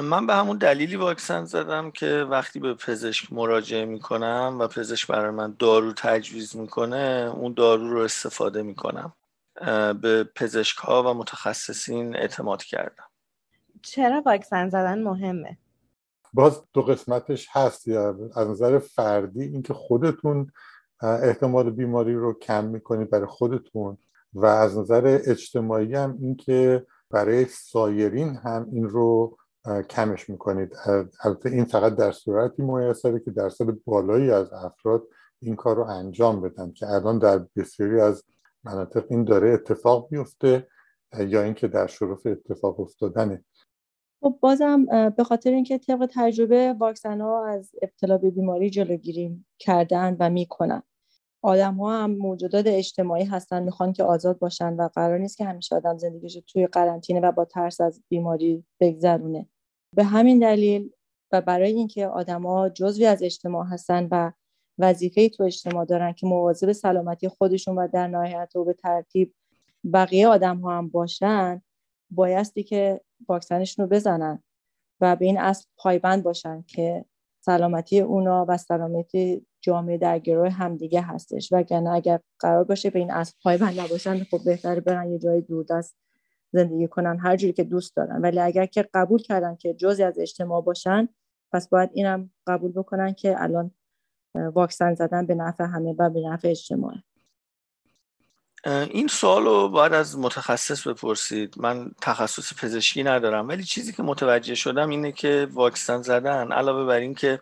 [0.00, 5.30] من به همون دلیلی واکسن زدم که وقتی به پزشک مراجعه می‌کنم و پزشک برای
[5.30, 9.12] من دارو تجویز می‌کنه اون دارو رو استفاده می‌کنم.
[10.02, 13.04] به پزشک ها و متخصصین اعتماد کردم.
[13.82, 15.58] چرا واکسن زدن مهمه؟
[16.32, 17.88] باز دو قسمتش هست.
[17.88, 20.52] یا از نظر فردی اینکه خودتون
[21.02, 23.98] احتمال بیماری رو کم می‌کنید برای خودتون.
[24.34, 29.36] و از نظر اجتماعی هم اینکه برای سایرین هم این رو
[29.90, 30.72] کمش می‌کنید.
[31.24, 35.08] البته این فقط در صورتی میسره که درصد بالایی از افراد
[35.42, 38.24] این کار رو انجام بدن که الان در بسیاری از
[38.64, 40.66] مناطق این داره اتفاق میفته
[41.18, 43.44] یا اینکه در شرف اتفاق افتادنه.
[44.22, 50.16] خب بازم به خاطر اینکه طبق تجربه واکسن ها از ابتلا به بیماری جلوگیری کردن
[50.20, 50.82] و می‌کنن.
[51.42, 55.76] آدم ها هم موجودات اجتماعی هستن می‌خوان که آزاد باشن و قرار نیست که همیشه
[55.76, 59.48] آدم زندگیش توی قرنطینه و با ترس از بیماری بگذرونه.
[59.96, 60.90] به همین دلیل
[61.32, 64.32] و برای اینکه آدما جزوی از اجتماع هستن و
[64.78, 69.34] وظیفه تو اجتماع دارن که مواظب سلامتی خودشون و در نهایت و به ترتیب
[69.92, 71.62] بقیه آدم ها هم باشن
[72.10, 74.42] بایستی که واکسنشون رو بزنن
[75.00, 77.04] و به این اصل پایبند باشن که
[77.40, 81.52] سلامتی اونا و سلامتی جامعه در گروه همدیگه هستش.
[81.52, 85.96] وگرنه اگر قرار باشه به این اصل پایبند نباشن خب بهتره برن یه جای دوردست
[86.52, 88.22] زندگی کنن هر جوری که دوست دارن.
[88.22, 91.08] ولی اگر که قبول کردن که جزی از اجتماع باشن
[91.52, 93.70] پس باید اینم قبول بکنن که الان
[94.34, 96.94] واکسن زدن به نفع همه و به نفع اجتماع
[98.68, 101.54] این سوال رو باید از متخصص بپرسید.
[101.56, 106.98] من تخصص پزشکی ندارم ولی چیزی که متوجه شدم اینه که واکسن زدن علاوه بر
[106.98, 107.40] اینکه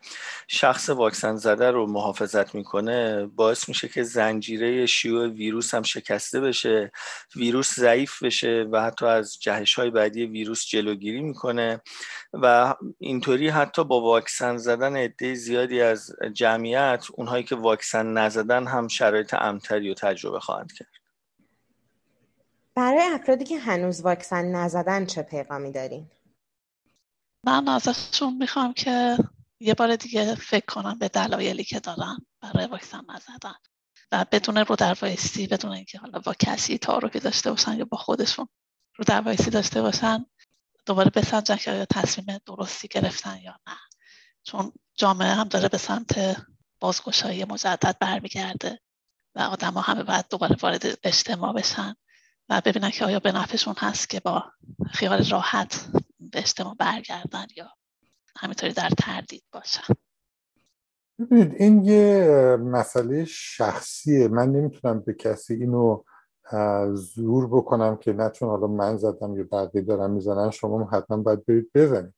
[0.48, 6.92] شخص واکسن زده رو محافظت می‌کنه باعث میشه که زنجیره شیوع ویروس هم شکسته بشه
[7.36, 11.80] ویروس ضعیف بشه و حتی از جهش های بعدی ویروس جلوگیری می‌کنه.
[12.32, 18.88] و اینطوری حتی با واکسن زدن عده زیادی از جمعیت اونهایی که واکسن نزدن هم
[18.88, 20.88] شرایط امتری و تجربه خواهند کرد.
[22.76, 26.10] برای افرادی که هنوز واکسن نزدن چه پیغامی دارین؟
[27.44, 29.18] من ازشون می‌خوام که
[29.60, 33.54] یه بار دیگه فکر کنم به دلایلی که دارن برای واکسن نزدن
[34.12, 37.96] و بدون رو در وایسی بدون اینکه حالا با کسی تعارفی داشته باشن یا با
[37.96, 38.48] خودشون
[38.96, 40.26] رو در وایسی داشته باشن
[40.86, 43.76] دوباره بسنجن که آیا تصمیم درستی گرفتن یا نه
[44.42, 46.36] چون جامعه هم داره به سمت
[46.80, 48.80] بازگشایی مجدد برمیگرده
[49.34, 51.94] و آدم ها همه باید دوباره وارد اجتماع بشن
[52.48, 54.44] و ببینن که آیا به نفعشون هست که با
[54.90, 55.88] خیال راحت
[56.20, 57.68] به اجتماع برگردن یا
[58.36, 59.94] همینطوری در تردید باشن.
[61.18, 64.28] ببینید این یه مسئله شخصیه.
[64.28, 66.02] من نمی‌تونم به کسی اینو
[66.94, 71.46] زور بکنم که نه چون حالا من زدم یا بقیه دارم می‌زنن شما حتما باید
[71.46, 72.14] برید بزنید.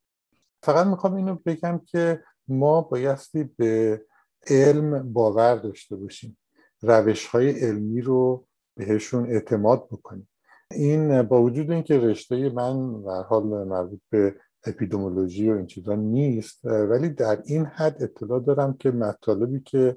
[0.63, 4.03] فقط می‌خوام اینو بگم که ما بایستی به
[4.47, 6.39] علم باور داشته باشیم.
[6.83, 8.48] روش های علمی رو
[8.79, 10.29] بهشون اعتماد بکنیم.
[10.71, 14.35] این با وجود اینکه رشته من در حال مربوط به
[14.67, 19.97] اپیدمولوژی و این چیزا نیست ولی در این حد اطلاع دارم که مطالبی که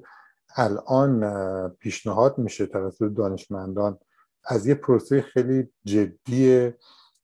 [0.56, 3.98] الان پیشنهاد میشه توسط دانشمندان
[4.44, 6.70] از یه پروسه خیلی جدی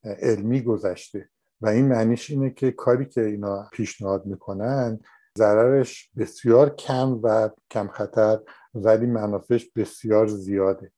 [0.03, 1.29] علمی گذشته
[1.61, 4.99] و این معنیش اینه که کاری که اینا پیشنهاد می‌کنن
[5.37, 8.39] ضررش بسیار کم و کم خطر
[8.73, 10.91] ولی منافعش بسیار زیاده.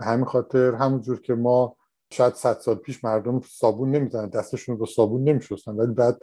[0.00, 1.76] به همین خاطر همونجور که ما
[2.12, 6.22] شاید صد سال پیش مردم صابون نمی‌زنن دستشون رو با صابون نمیشستن ولی بعد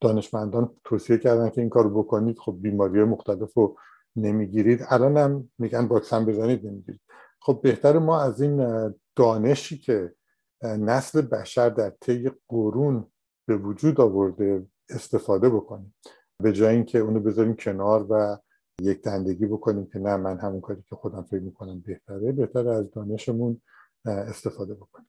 [0.00, 3.76] دانشمندان توصیه کردن که این کار بکنید خب بیماری مختلف رو
[4.16, 4.80] نمی‌گیرید.
[4.88, 7.00] الان هم میگن واکسن بزنید نمی‌گیرید.
[7.40, 10.14] خب بهتر ما از این دانشی که
[10.62, 13.06] نسل بشر در طی قرون
[13.46, 15.94] به وجود آورده استفاده بکنیم.
[16.42, 18.38] به جای اینکه اونو بذاریم کنار و
[18.80, 22.90] یک دندگی بکنیم که نه من همون کاری که خودم فکر می‌کنم بهتره بهتره از
[22.90, 23.60] دانشمون
[24.04, 25.08] استفاده بکنیم.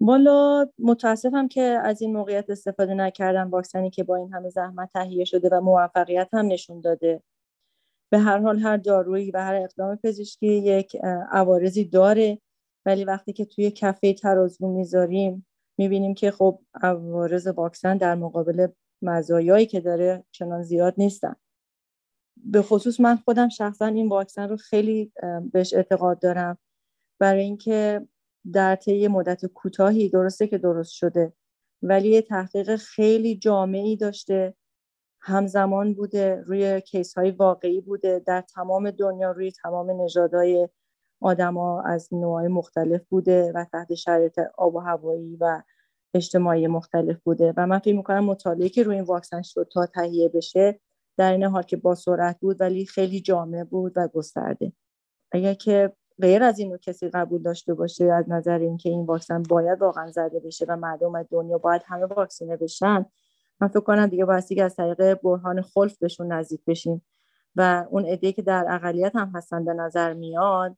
[0.00, 5.24] والا متاسفم که از این موقعیت استفاده نکردم واکسنی که با این همه زحمت تهیه
[5.24, 7.22] شده و موفقیت هم نشون داده.
[8.10, 10.96] به هر حال هر دارویی و هر اقدام پزشکی یک
[11.30, 12.38] عوارضی داره
[12.86, 15.46] ولی وقتی که توی کفه ترازو می‌ذاریم
[15.78, 18.68] می‌بینیم که خب عوارض واکسن در مقابل
[19.02, 21.34] مزایایی که داره چنان زیاد نیستن.
[22.44, 25.12] به خصوص من خودم شخصا این واکسن رو خیلی
[25.52, 26.58] بهش اعتقاد دارم.
[27.18, 28.08] برای اینکه
[28.52, 31.32] در طی مدت کوتاهی درسته که درست شده
[31.82, 34.54] ولی یه تحقیق خیلی جامعی داشته.
[35.20, 38.22] همزمان بوده روی کیس های واقعی بوده.
[38.26, 40.68] در تمام دنیا روی تمام نژادهای
[41.20, 45.62] آدما از نوع مختلف بوده و تحت شرایط آب و هوایی و
[46.14, 47.54] اجتماعی مختلف بوده.
[47.56, 50.80] و من فکر می‌کنم مطالعه که روی این واکسن شد تا تهیه بشه
[51.18, 54.72] در این حال که با سرعت بود ولی خیلی جامع بود و گسترده.
[55.32, 59.82] اگر که غیر از اینو کسی قبول داشته باشه از نظر اینکه این واکسن باید
[59.82, 63.06] واقعا زده بشه و مردم از دنیا باید همه واکسینه بشن
[63.60, 67.04] من فکر کنم دیگه بایستی از طریق برهان خلف بهشون نزدیک بشیم
[67.56, 70.76] و اون ایده که در اقلیت هم هستن به نظر میاد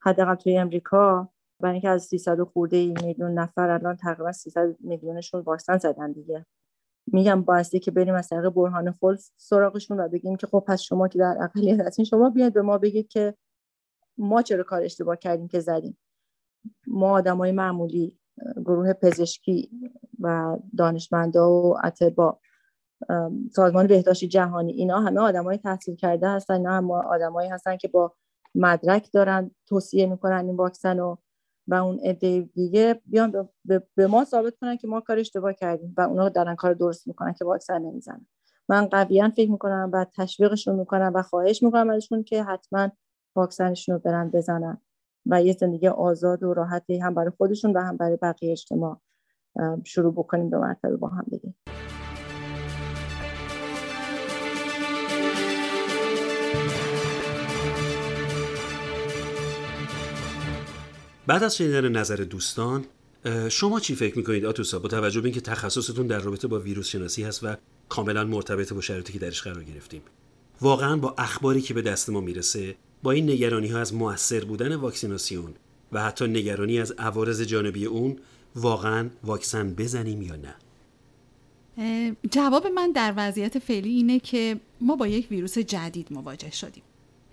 [0.00, 1.28] حداقل توی امریکا
[1.60, 6.46] برای اینکه از 300 خورده میلیون نفر الان تقریبا 300 میلیونشون واکسن زدن دیگه.
[7.12, 11.08] میگم بایستی که بریم از طریق برهان خلف سراغشون و بگیم که خب پس شما
[11.08, 13.34] که در اقلیت هستین شما بیاید به ما بگید که
[14.18, 15.98] ما چرا کار اشتباه کردیم که زدیم.
[16.86, 18.18] ما آدمای معمولی
[18.56, 19.70] گروه پزشکی
[20.20, 22.40] و دانشمندا و اتباع
[23.52, 28.14] سازمان بهداشت جهانی اینا همه آدمای تحصیل کرده هستن اینا هم آدمایی هستن که با
[28.54, 31.18] مدرک دارن توصیه می‌کنن این واکسن رو.
[31.68, 33.48] و اون عده دیگه بیان
[33.94, 37.32] به ما ثابت کنن که ما کار اشتباه کردیم و اونا دارن کار درست می‌کنن
[37.32, 38.26] که واکسن نمی‌زنن.
[38.68, 42.88] من قویا فکر می‌کنم و تشویقشون می‌کنم و خواهش می‌کنم ازشون که حتما
[43.36, 44.80] واکسنشون رو برن بزنن
[45.26, 49.00] و یه زندگی آزاد و راحتی هم برای خودشون و هم برای بقیه اجتماع
[49.84, 51.54] شروع بکنیم به مرتبه با هم دیگه.
[61.28, 62.84] بعد از شنیدن نظر دوستان
[63.48, 67.22] شما چی فکر می‌کنید آتوسا؟ با توجه به اینکه تخصصتون در رابطه با ویروس شناسی
[67.22, 67.56] هست و
[67.88, 70.02] کاملا مرتبط با شرایطی که درش قرار گرفتیم.
[70.60, 74.74] واقعا با اخباری که به دست ما می‌رسه با این نگرانی ها از موثر بودن
[74.74, 75.54] واکسیناسیون
[75.92, 78.16] و حتی نگرانی از عوارض جانبی اون
[78.56, 80.54] واقعا واکسن بزنیم یا نه؟
[82.30, 86.82] جواب من در وضعیت فعلی اینه که ما با یک ویروس جدید مواجه شدیم.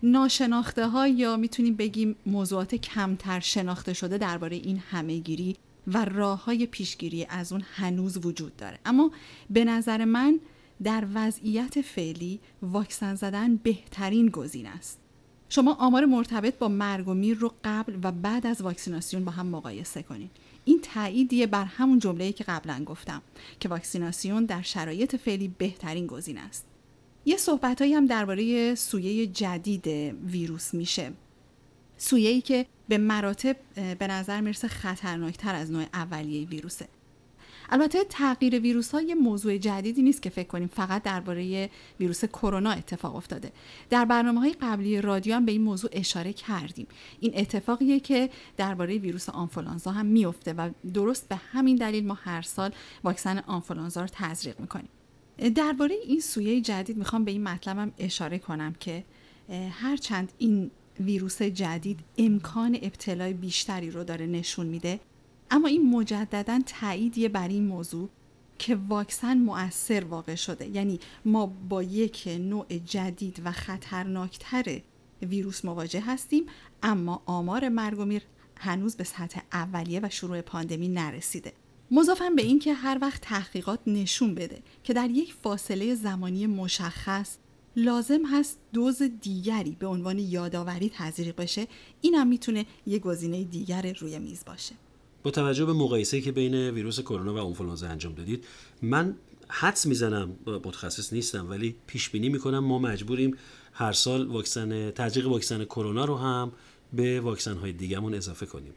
[0.03, 5.55] ناشناخته ها یا می‌تونیم بگیم موضوعات کمتر شناخته شده درباره این همهگیری
[5.87, 8.79] و راه های پیشگیری از اون هنوز وجود داره.
[8.85, 9.11] اما
[9.49, 10.39] به نظر من
[10.83, 14.99] در وضعیت فعلی واکسن زدن بهترین گزینه است.
[15.49, 19.47] شما آمار مرتبط با مرگ و میر رو قبل و بعد از واکسیناسیون با هم
[19.47, 20.31] مقایسه کنید
[20.65, 23.21] این تاییدیه بر همون جمله‌ای که قبلا گفتم
[23.59, 26.65] که واکسیناسیون در شرایط فعلی بهترین گزینه است.
[27.26, 29.88] یه صحبتهایی هم درباره سویه جدید
[30.26, 31.11] ویروس میشه.
[31.97, 33.57] سویه ای که به مراتب
[33.99, 36.88] به نظر می‌رسه خطرناکتر از نوع اولیه ویروسه.
[37.69, 41.69] البته تغییر ویروس ها یه موضوع جدیدی نیست که فکر کنیم فقط درباره
[41.99, 43.51] ویروس کرونا اتفاق افتاده.
[43.89, 46.88] در برنامه های قبلی رادیو هم به این موضوع اشاره کردیم.
[47.19, 52.41] این اتفاقیه که درباره ویروس آنفولانزا هم میفته و درست به همین دلیل ما هر
[52.41, 52.71] سال
[53.03, 54.89] واکسن آنفولانزا رو تزریق می‌کنیم.
[55.55, 59.03] درباره این سویه جدید می‌خوام به این مطلبم اشاره کنم که
[59.71, 64.99] هرچند این ویروس جدید امکان ابتلای بیشتری رو داره نشون میده
[65.51, 68.09] اما این مجددا تاییدیه بر این موضوع
[68.59, 70.67] که واکسن مؤثر واقع شده.
[70.67, 74.81] یعنی ما با یک نوع جدید و خطرناکتر
[75.21, 76.45] ویروس مواجه هستیم
[76.83, 78.21] اما آمار مرگ و میر
[78.57, 81.53] هنوز به سطح اولیه و شروع پاندمی نرسیده.
[81.91, 87.38] مضافم به این که هر وقت تحقیقات نشون بده که در یک فاصله زمانی مشخص
[87.75, 91.67] لازم هست دوز دیگری به عنوان یادآوری تزریق بشه
[92.01, 94.75] اینم می‌تونه یه گزینه دیگر روی میز باشه.
[95.23, 98.45] با توجه به مقایسه که بین ویروس کرونا و آنفولانزا انجام دادید
[98.81, 99.15] من
[99.47, 103.38] حدس می‌زنم متخصص نیستم ولی پیش بینی می‌کنم ما مجبوریم
[103.73, 106.51] هر سال واکسن تزریق واکسن کرونا رو هم
[106.93, 108.73] به واکسن های دیگهمون اضافه کنیم.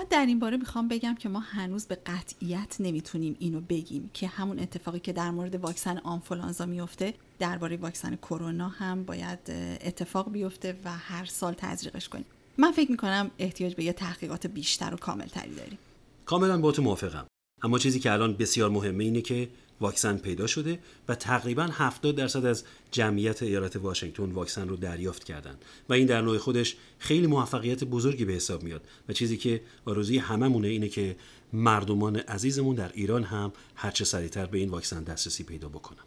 [0.00, 4.26] من در این باره می‌خوام بگم که ما هنوز به قطعیت نمی‌تونیم اینو بگیم که
[4.26, 9.38] همون اتفاقی که در مورد واکسن آنفولانزا میفته درباره واکسن کرونا هم باید
[9.80, 12.24] اتفاق بیفته و هر سال تزریقش کنیم.
[12.58, 15.78] من فکر می‌کنم احتیاج به یه تحقیقات بیشتر و کاملتری داریم.
[16.24, 17.26] کاملا با تو موافقم.
[17.62, 19.48] اما چیزی که الان بسیار مهمه اینه که
[19.80, 20.78] واکسن پیدا شده
[21.08, 25.56] و تقریبا 70 درصد از جمعیت ایالت واشنگتن واکسن رو دریافت کردن.
[25.88, 28.84] و این در نوع خودش خیلی موفقیت بزرگی به حساب میاد.
[29.08, 31.16] و چیزی که آرزوی هممونه اینه که
[31.52, 36.04] مردمان عزیزمون در ایران هم هرچه سریعتر به این واکسن دسترسی پیدا بکنن.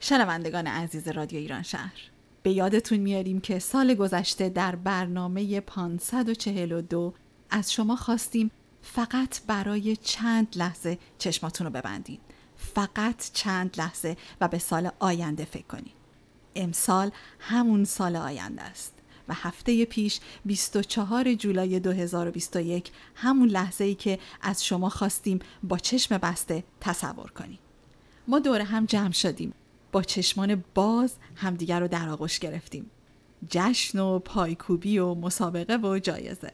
[0.00, 2.10] شنوندگان عزیز رادیو ایران شهر
[2.42, 7.14] به یادتون میاریم که سال گذشته در برنامه 542
[7.50, 8.50] از شما خواستیم
[8.82, 12.18] فقط برای چند لحظه چشماتون رو ببندین.
[12.76, 15.94] فقط چند لحظه و به سال آینده فکر کنید
[16.56, 17.10] امسال
[17.40, 18.92] همون سال آینده است
[19.28, 26.18] و هفته پیش 24 جولای 2021 همون لحظه ای که از شما خواستیم با چشم
[26.18, 27.58] بسته تصور کنیم
[28.28, 29.54] ما دور هم جمع شدیم.
[29.92, 32.90] با چشمان باز همدیگر رو در آغوش گرفتیم.
[33.50, 36.52] جشن و پایکوبی و مسابقه و جایزه.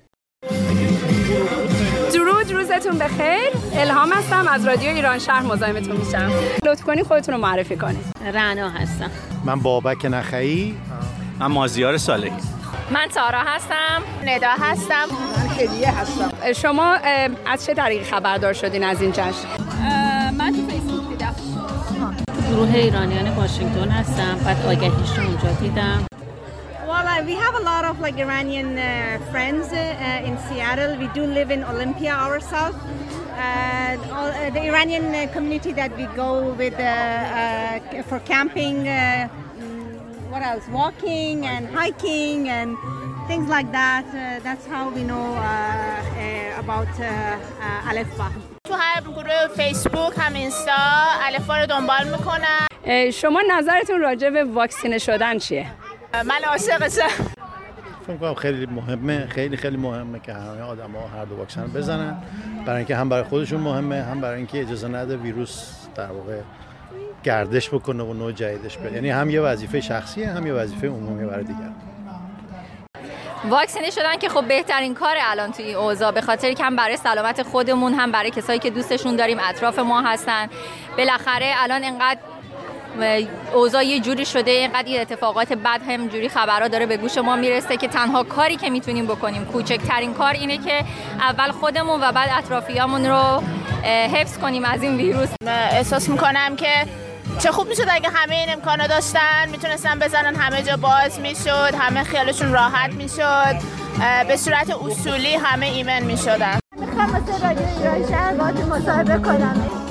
[2.12, 3.50] درود روزتون بخیر.
[3.72, 6.30] الهام هستم از رادیو ایران شهر مزاحمتون میشم.
[6.64, 8.04] لطف کنی خودتون رو معرفی کنید.
[8.34, 9.10] رنا هستم.
[9.44, 10.74] من بابک نخعی.
[11.38, 12.32] من مازیار صالحی.
[12.90, 14.02] من تارا هستم.
[14.24, 15.04] ندا هستم.
[15.36, 16.52] من هدیه هستم.
[16.52, 16.96] شما
[17.46, 19.22] از چه طریقی خبردار شدین از این جشن؟
[20.38, 21.34] من تو فیسبوک دیدم.
[22.50, 24.38] گروه ایرانیان واشنگتن هستم.
[24.44, 26.06] بعد آگهیش رو اونجا دیدم.
[27.25, 30.97] we have a lot of like Iranian uh, friends uh, uh, in Seattle.
[30.97, 32.77] We do live in Olympia ourselves.
[32.77, 38.87] Uh, all, uh, the Iranian uh, community that we go with uh, uh, for camping,
[38.87, 39.29] uh,
[39.59, 40.67] mm, what else?
[40.69, 42.77] Walking and hiking and
[43.27, 44.05] things like that.
[44.09, 48.31] Uh, that's how we know uh, uh, about uh, uh, Aleph Bah.
[48.63, 50.77] تو هر گروه فیسبوک هم اینستا
[51.27, 52.67] الفا رو دنبال میکنم
[53.13, 55.65] شما نظرتون راجع به واکسینه شدن چیه؟
[56.14, 57.32] من عاشقشم
[58.06, 62.16] فکر کنم خیلی مهمه خیلی خیلی مهمه که همه آدم ها هر دو واکسن بزنن.
[62.66, 66.38] برای اینکه هم برای خودشون مهمه هم برای اینکه اجازه نده ویروس در واقع
[67.24, 71.26] گردش بکنه و نوع جدیدش بره یعنی هم یه وظیفه شخصیه هم یه وظیفه عمومی
[71.26, 71.70] برای دیگر.
[73.44, 76.96] واکسینه شدن که خب بهترین کار الان توی این اوضاع به خاطر که هم برای
[76.96, 80.48] سلامت خودمون هم برای کسایی که دوستشون داریم اطراف ما هستن.
[80.96, 82.20] بالاخره الان انقدر
[83.54, 87.36] اوضاع یه جوری شده اینقدر این اتفاقات بد هم جوری خبرها داره به گوش ما
[87.36, 90.84] می‌رسه که تنها کاری که می‌تونیم بکنیم کوچکترین کار اینه که
[91.20, 93.42] اول خودمون و بعد اطرافیامون رو
[93.84, 95.28] حفظ کنیم از این ویروس.
[95.46, 96.86] احساس می‌کنم که
[97.42, 102.02] چه خوب می‌شد اگه همه این امکانو داشتن می‌تونستن بزنن همه جا باز می‌شد همه
[102.02, 103.56] خیالشون راحت می‌شد
[104.28, 106.58] به صورت اصولی همه ایمن می‌شدن.
[106.76, 109.81] می‌خوام مثل رادیو ایران شهر باهاتون مصاحبه کنم.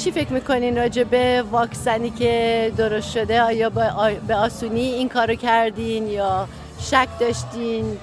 [0.00, 3.70] چی فکر می‌کنین راجع به واکسنی که درست شده؟ آیا
[4.26, 6.48] به آسونی این کارو کردین یا
[6.78, 7.98] شک داشتین؟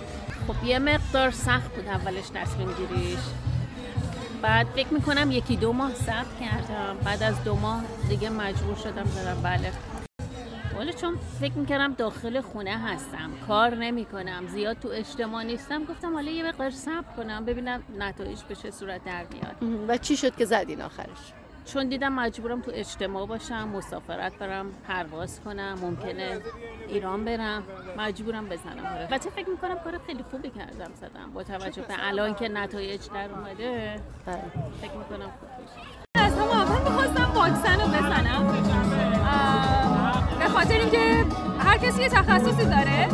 [0.47, 3.19] خب یه مقدار سخت بود اولش تصمیم گیریش.
[4.41, 6.97] بعد فکر می‌کنم یکی دو ماه صبر کردم.
[7.03, 9.41] بعد از دو ماه دیگه مجبور شدم زدم.
[9.43, 9.71] بله.
[10.79, 16.31] ولی چون فکر می‌کردم داخل خونه هستم کار نمی‌کنم زیاد تو اجتماع نیستم گفتم حالا
[16.31, 19.87] یه مقدار صبر کنم ببینم نتایج به چه صورت در میاد.
[19.87, 21.33] و چی شد که زدین آخرش؟
[21.73, 26.39] چون دیدم مجبورم تو اجتماع باشم مسافرت برم پرواز کنم ممکنه
[26.87, 27.63] ایران برم
[27.97, 28.97] مجبورم بزنم.
[28.99, 31.31] البته فکر می‌کنم؟ کار خیلی خوبی کردم زدم.
[31.33, 33.95] با توجه به الان که نتایج در اومده
[34.81, 35.49] فکر می‌کنم خوب
[36.15, 38.47] از همون اول می‌خواستم واکسن رو بزنم.
[40.39, 41.25] به خاطر اینکه
[41.59, 43.07] هر کسی یه تخصصی داره.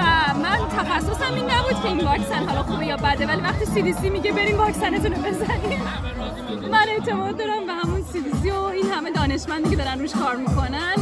[0.00, 4.10] و من تخصصم این نبود که این واکسن حالا خوبه یا بده ولی وقتی سی
[4.10, 5.80] میگه بریم واکسنتون رو بزنیم.
[6.70, 8.02] من اعتماد دارم به همون
[8.42, 10.96] سی و این همه دانشمندی که دارن روش کار می‌کنن.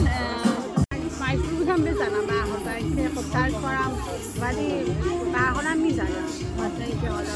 [1.28, 3.92] مجبور بودم بزنم به حال برای اینکه خب ترک کنم
[4.40, 4.84] ولی
[5.32, 6.06] به حالم می‌زنم.
[6.54, 7.34] مثلا اینکه حالا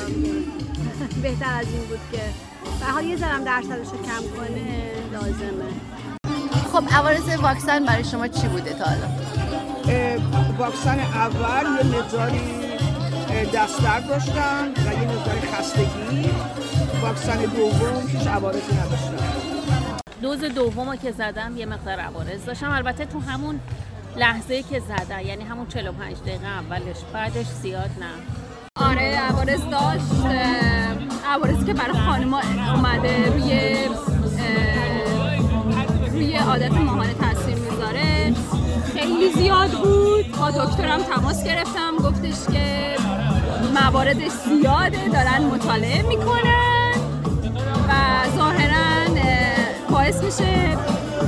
[1.22, 2.22] بهتر از این بود که
[2.80, 5.72] به حال یه ذرم درصدش رو کم کنه لازمه.
[6.72, 9.06] خب عوارض واکسن برای شما چی بوده تا حالا؟
[10.58, 12.40] واکسن اول یه مقداری
[13.30, 16.30] اه، دستدرد داشتم و یه مقداری خستگی.
[17.02, 19.32] واکسن دوم هیچ عوارضی نداشتم
[20.22, 22.70] دوز دوم که زدم یه مقدار عوارض داشتم.
[22.70, 23.60] البته تو همون
[24.16, 28.86] لحظه که زدم یعنی همون 45 دقیقه اولش بعدش زیاد نه.
[28.86, 30.34] آره عوارض داشت.
[31.26, 32.40] عوارضی که برای خانما
[32.74, 33.76] اومده روی
[36.10, 37.14] روی عادت ماهانه
[39.02, 40.36] خیلی زیاد بود.
[40.38, 41.96] با دکترم تماس گرفتم.
[41.96, 42.96] گفتش که
[43.74, 46.92] مواردش زیاده دارن مطالعه می‌کنن
[47.88, 47.92] و
[48.36, 50.78] ظاهرا اه، باعث میشه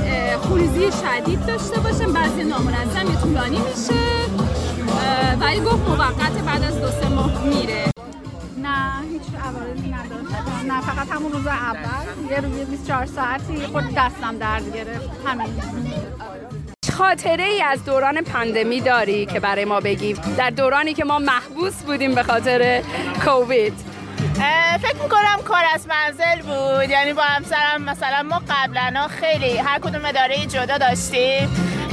[0.05, 4.05] اه، خونریزی شدید داشته باشه بعضی نامنظم طولانی میشه.
[5.39, 7.83] ولی گفت موقت بعد از دو سه ماه میره.
[8.57, 10.65] نه هیچ عوارضی نداشت.
[10.67, 12.31] نه فقط همون روز اول.
[12.31, 15.09] یه روز 24 ساعتی خود دستم درد گرفت.
[15.25, 15.47] همین.
[16.97, 20.13] خاطره ای از دوران پندمی داری که برای ما بگی.
[20.37, 22.81] در دورانی که ما محبوس بودیم به خاطر
[23.25, 23.73] کووید.
[24.81, 26.89] فکر می‌کنم کار از منزل بود.
[26.89, 31.49] یعنی با همسرم مثلا ما قبلا خیلی هر کدوم اداره جدا داشتیم.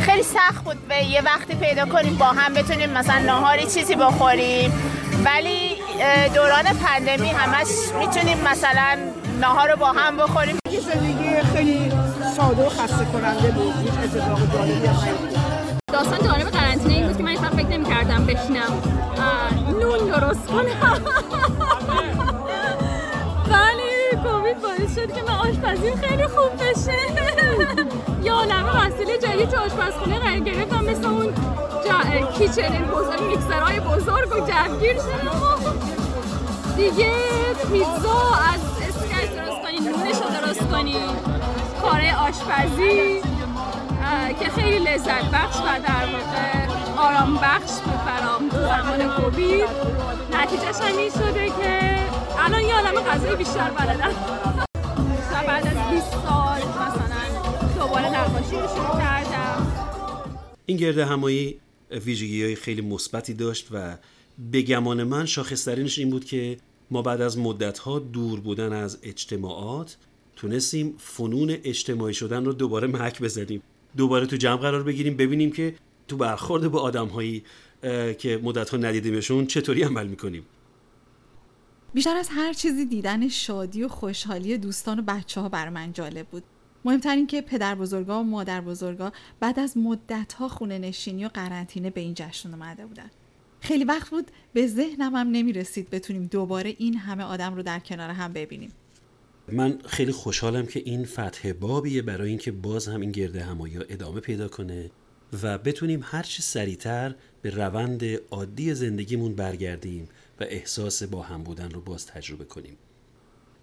[0.07, 4.73] خیلی سخت بود به یه وقتی پیدا کنیم با هم بتونیم مثلا ناهاری چیزی بخوریم.
[5.25, 5.77] ولی
[6.35, 7.67] دوران پندمی همش
[7.99, 8.99] می‌تونیم مثلا
[9.41, 10.57] ناهار رو با هم بخوریم.
[10.71, 11.93] یه زندگی خیلی
[12.37, 13.75] ساده و خسته کننده بود.
[13.83, 15.83] هیچ اتفاق جالبی هم نیفتاد.
[15.93, 18.83] داستان جالب قرنطینه این بود که من اصلا فکر نمی‌کردم بشینم
[19.81, 21.01] نون درست کنم.
[23.53, 26.99] ولی کووید باعث شد که من آشپزیم خیلی خوب بشه.
[28.25, 31.35] یا عالمه وسیله جدید تو آشپزخونه قرار گرفتم مثل اون
[31.85, 32.27] جا...
[32.39, 35.63] کیچن بزرگ میکسرهای بزرگ و جوگیر شدم.
[36.77, 37.13] دیگه
[37.73, 38.82] پیتزا از
[39.73, 40.97] اسکش درست کنی نونش رو درست کنی.
[41.83, 43.21] کار آشپزی
[44.41, 46.67] که خیلی لذت بخش و در واقع
[46.97, 49.69] آرام بخش بود برام زمان کووید
[50.33, 51.99] نتیجهش هم این شده که
[52.39, 54.13] الان یه عالم غذای بیشتر بلدم.
[55.47, 59.67] بعد از 20 سال مثلا دوباره نقاشی رو شروع کردم.
[60.67, 61.61] این گرد همایی
[61.91, 63.97] ویژگی های خیلی مثبتی داشت و
[64.39, 66.57] به گمان من شاخصترینش این بود که
[66.93, 69.97] ما بعد از مدتها دور بودن از اجتماعات
[70.37, 73.63] تونستیم فنون اجتماعی شدن رو دوباره محک بزنیم.
[73.97, 75.75] دوباره تو جمع قرار بگیریم ببینیم که
[76.09, 77.45] تو برخورد با آدم هایی
[78.19, 80.47] که مدتها ندیدیمشون چطوری عمل می‌کنیم.
[81.95, 86.27] بیشتر از هر چیزی دیدن شادی و خوشحالی دوستان و بچه ها بر من جالب
[86.27, 86.43] بود.
[86.85, 91.29] مهمتر این که پدر بزرگا و مادر بزرگا بعد از مدت ها خونه نشینی و
[91.29, 93.11] قرنطینه به این جشن اومده بودن.
[93.63, 97.79] خیلی وقت بود به ذهنم هم نمی رسید بتونیم دوباره این همه آدم رو در
[97.79, 98.71] کنار هم ببینیم.
[99.53, 104.21] من خیلی خوشحالم که این فتح بابیه برای اینکه باز هم این گرده همایی ادامه
[104.21, 104.91] پیدا کنه
[105.43, 110.09] و بتونیم هر چه سریعتر به روند عادی زندگیمون برگردیم
[110.41, 112.77] و احساس با هم بودن رو باز تجربه کنیم.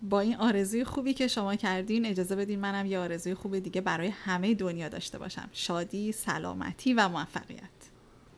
[0.10, 4.08] با این آرزوی خوبی که شما کردین اجازه بدین منم یه آرزوی خوب دیگه برای
[4.08, 5.50] همه دنیا داشته باشم.
[5.54, 7.70] شادی، سلامتی و موفقیت.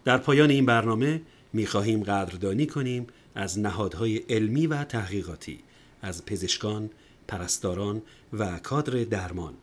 [0.05, 1.21] در پایان این برنامه
[1.53, 5.59] می‌خواهیم قدردانی کنیم از نهادهای علمی و تحقیقاتی
[6.01, 6.89] از پزشکان،
[7.27, 8.01] پرستاران
[8.33, 9.53] و کادر درمان.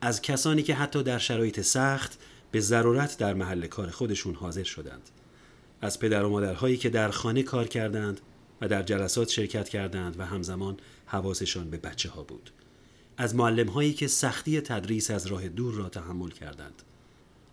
[0.00, 2.18] از کسانی که حتی در شرایط سخت
[2.50, 5.10] به ضرورت در محل کار خودشون حاضر شدند.
[5.80, 8.20] از پدر و مادرهایی که در خانه کار کردند
[8.60, 10.76] و در جلسات شرکت کردند و همزمان
[11.06, 12.50] حواسشان به بچه ها بود.
[13.16, 16.82] از معلم هایی که سختی تدریس از راه دور را تحمل کردند.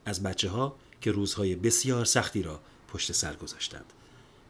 [0.06, 2.60] از بچه ها که روزهای بسیار سختی را
[2.96, 3.93] پشت سر گذاشتند.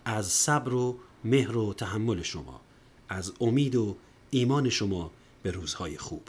[0.06, 2.62] از صبر و مهر و تحمل شما
[3.10, 3.96] از امید و
[4.30, 5.12] ایمان شما
[5.44, 6.22] به روزهای خوب.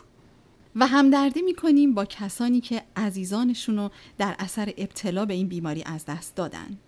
[0.76, 6.04] و همدردی می‌کنیم با کسانی که عزیزانشون رو در اثر ابتلا به این بیماری از
[6.04, 6.78] دست دادن.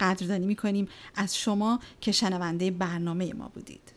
[0.00, 3.92] قدردانی می‌کنیم از شما که شنونده برنامه ما بودید.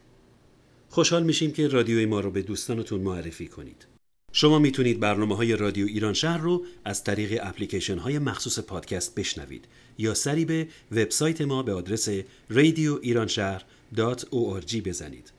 [0.89, 3.96] خوشحال میشیم که رادیوی ما رو به دوستانتون معرفی کنید.
[4.37, 9.65] شما می‌تونید برنامه های رادیو ایران شهر رو از طریق اپلیکیشن های مخصوص پادکست بشنوید
[9.97, 12.09] یا سری به وبسایت ما به آدرس
[12.51, 15.31] radioiranshahr.org بزنید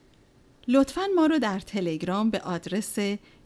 [0.68, 2.98] لطفا ما رو در تلگرام به آدرس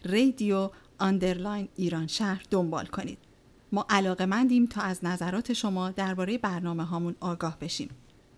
[0.04, 3.18] رادیو underline ایران شهر دنبال کنید.
[3.72, 7.90] ما علاقه مندیم تا از نظرات شما درباره برنامه هامون آگاه بشیم.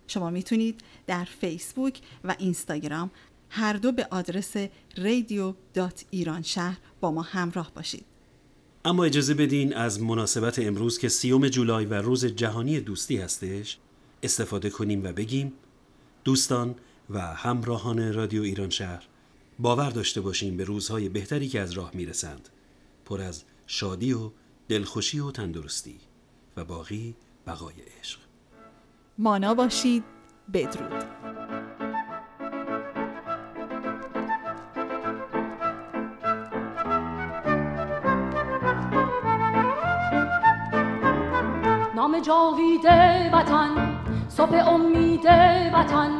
[0.06, 3.10] شما می‌تونید در فیسبوک و اینستاگرام
[3.56, 4.56] هر دو به آدرس
[4.96, 5.54] رادیو
[6.10, 8.04] ایران شهر با ما همراه باشید.
[8.84, 13.78] اما اجازه بدین از مناسبت امروز که سیوم جولای و روز جهانی دوستی هستش
[14.22, 15.52] استفاده کنیم و بگیم
[16.24, 16.74] دوستان
[17.10, 19.04] و همراهان رادیو ایران شهر
[19.58, 22.48] باور داشته باشیم به روزهای بهتری که از راه می‌رسند.
[23.04, 24.30] پر از شادی و
[24.68, 25.96] دلخوشی و تندرستی
[26.56, 27.14] و باقی
[27.46, 28.18] بقای عشق.
[29.18, 30.04] مانا باشید.
[30.52, 31.43] بدرود.
[42.28, 43.70] نام جاویده وطن
[44.28, 45.26] صبح امید
[45.74, 46.10] وطن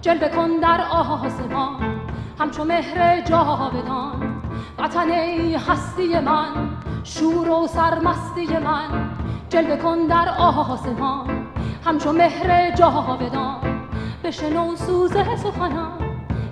[0.00, 2.00] جلوه کن در آسمان.
[2.40, 4.42] همچو مهر جاودان
[4.78, 6.70] وطن ای هستی من
[7.04, 9.10] شور و سرمستی من.
[9.48, 11.46] جلوه کن در آسمان
[11.84, 13.88] همچو مهر جاودان.
[14.24, 15.98] بشنو سوز سخنم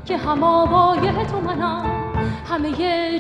[0.04, 1.97] که هم آوای تو منم.
[2.50, 2.70] همه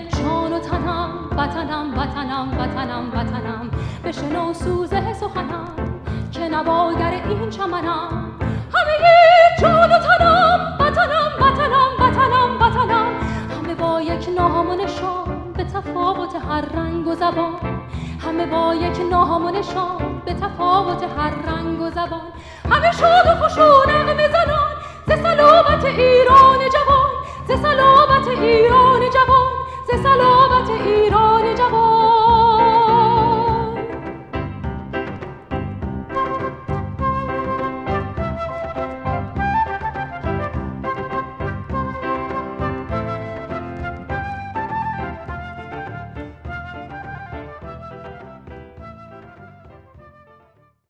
[0.08, 3.70] جان و تنم وطنم وطنم وطنم وطنم.
[4.04, 5.68] بشنو سوز سخنم
[6.32, 8.32] که نواگر این چمنم.
[8.74, 8.98] همه
[9.60, 13.12] جان و تنم وطنم وطنم وطنم وطنم.
[13.56, 17.80] همه با یک نام و نشان به تفاوت هر رنگ و زبان.
[18.20, 22.32] همه با یک نام و نشان به تفاوت هر رنگ و زبان.
[22.70, 24.68] همه شاد و خوش و نغمه زنان
[27.48, 29.52] ز سلامت ایران جوان
[29.86, 32.07] ز سلامت ایران جوان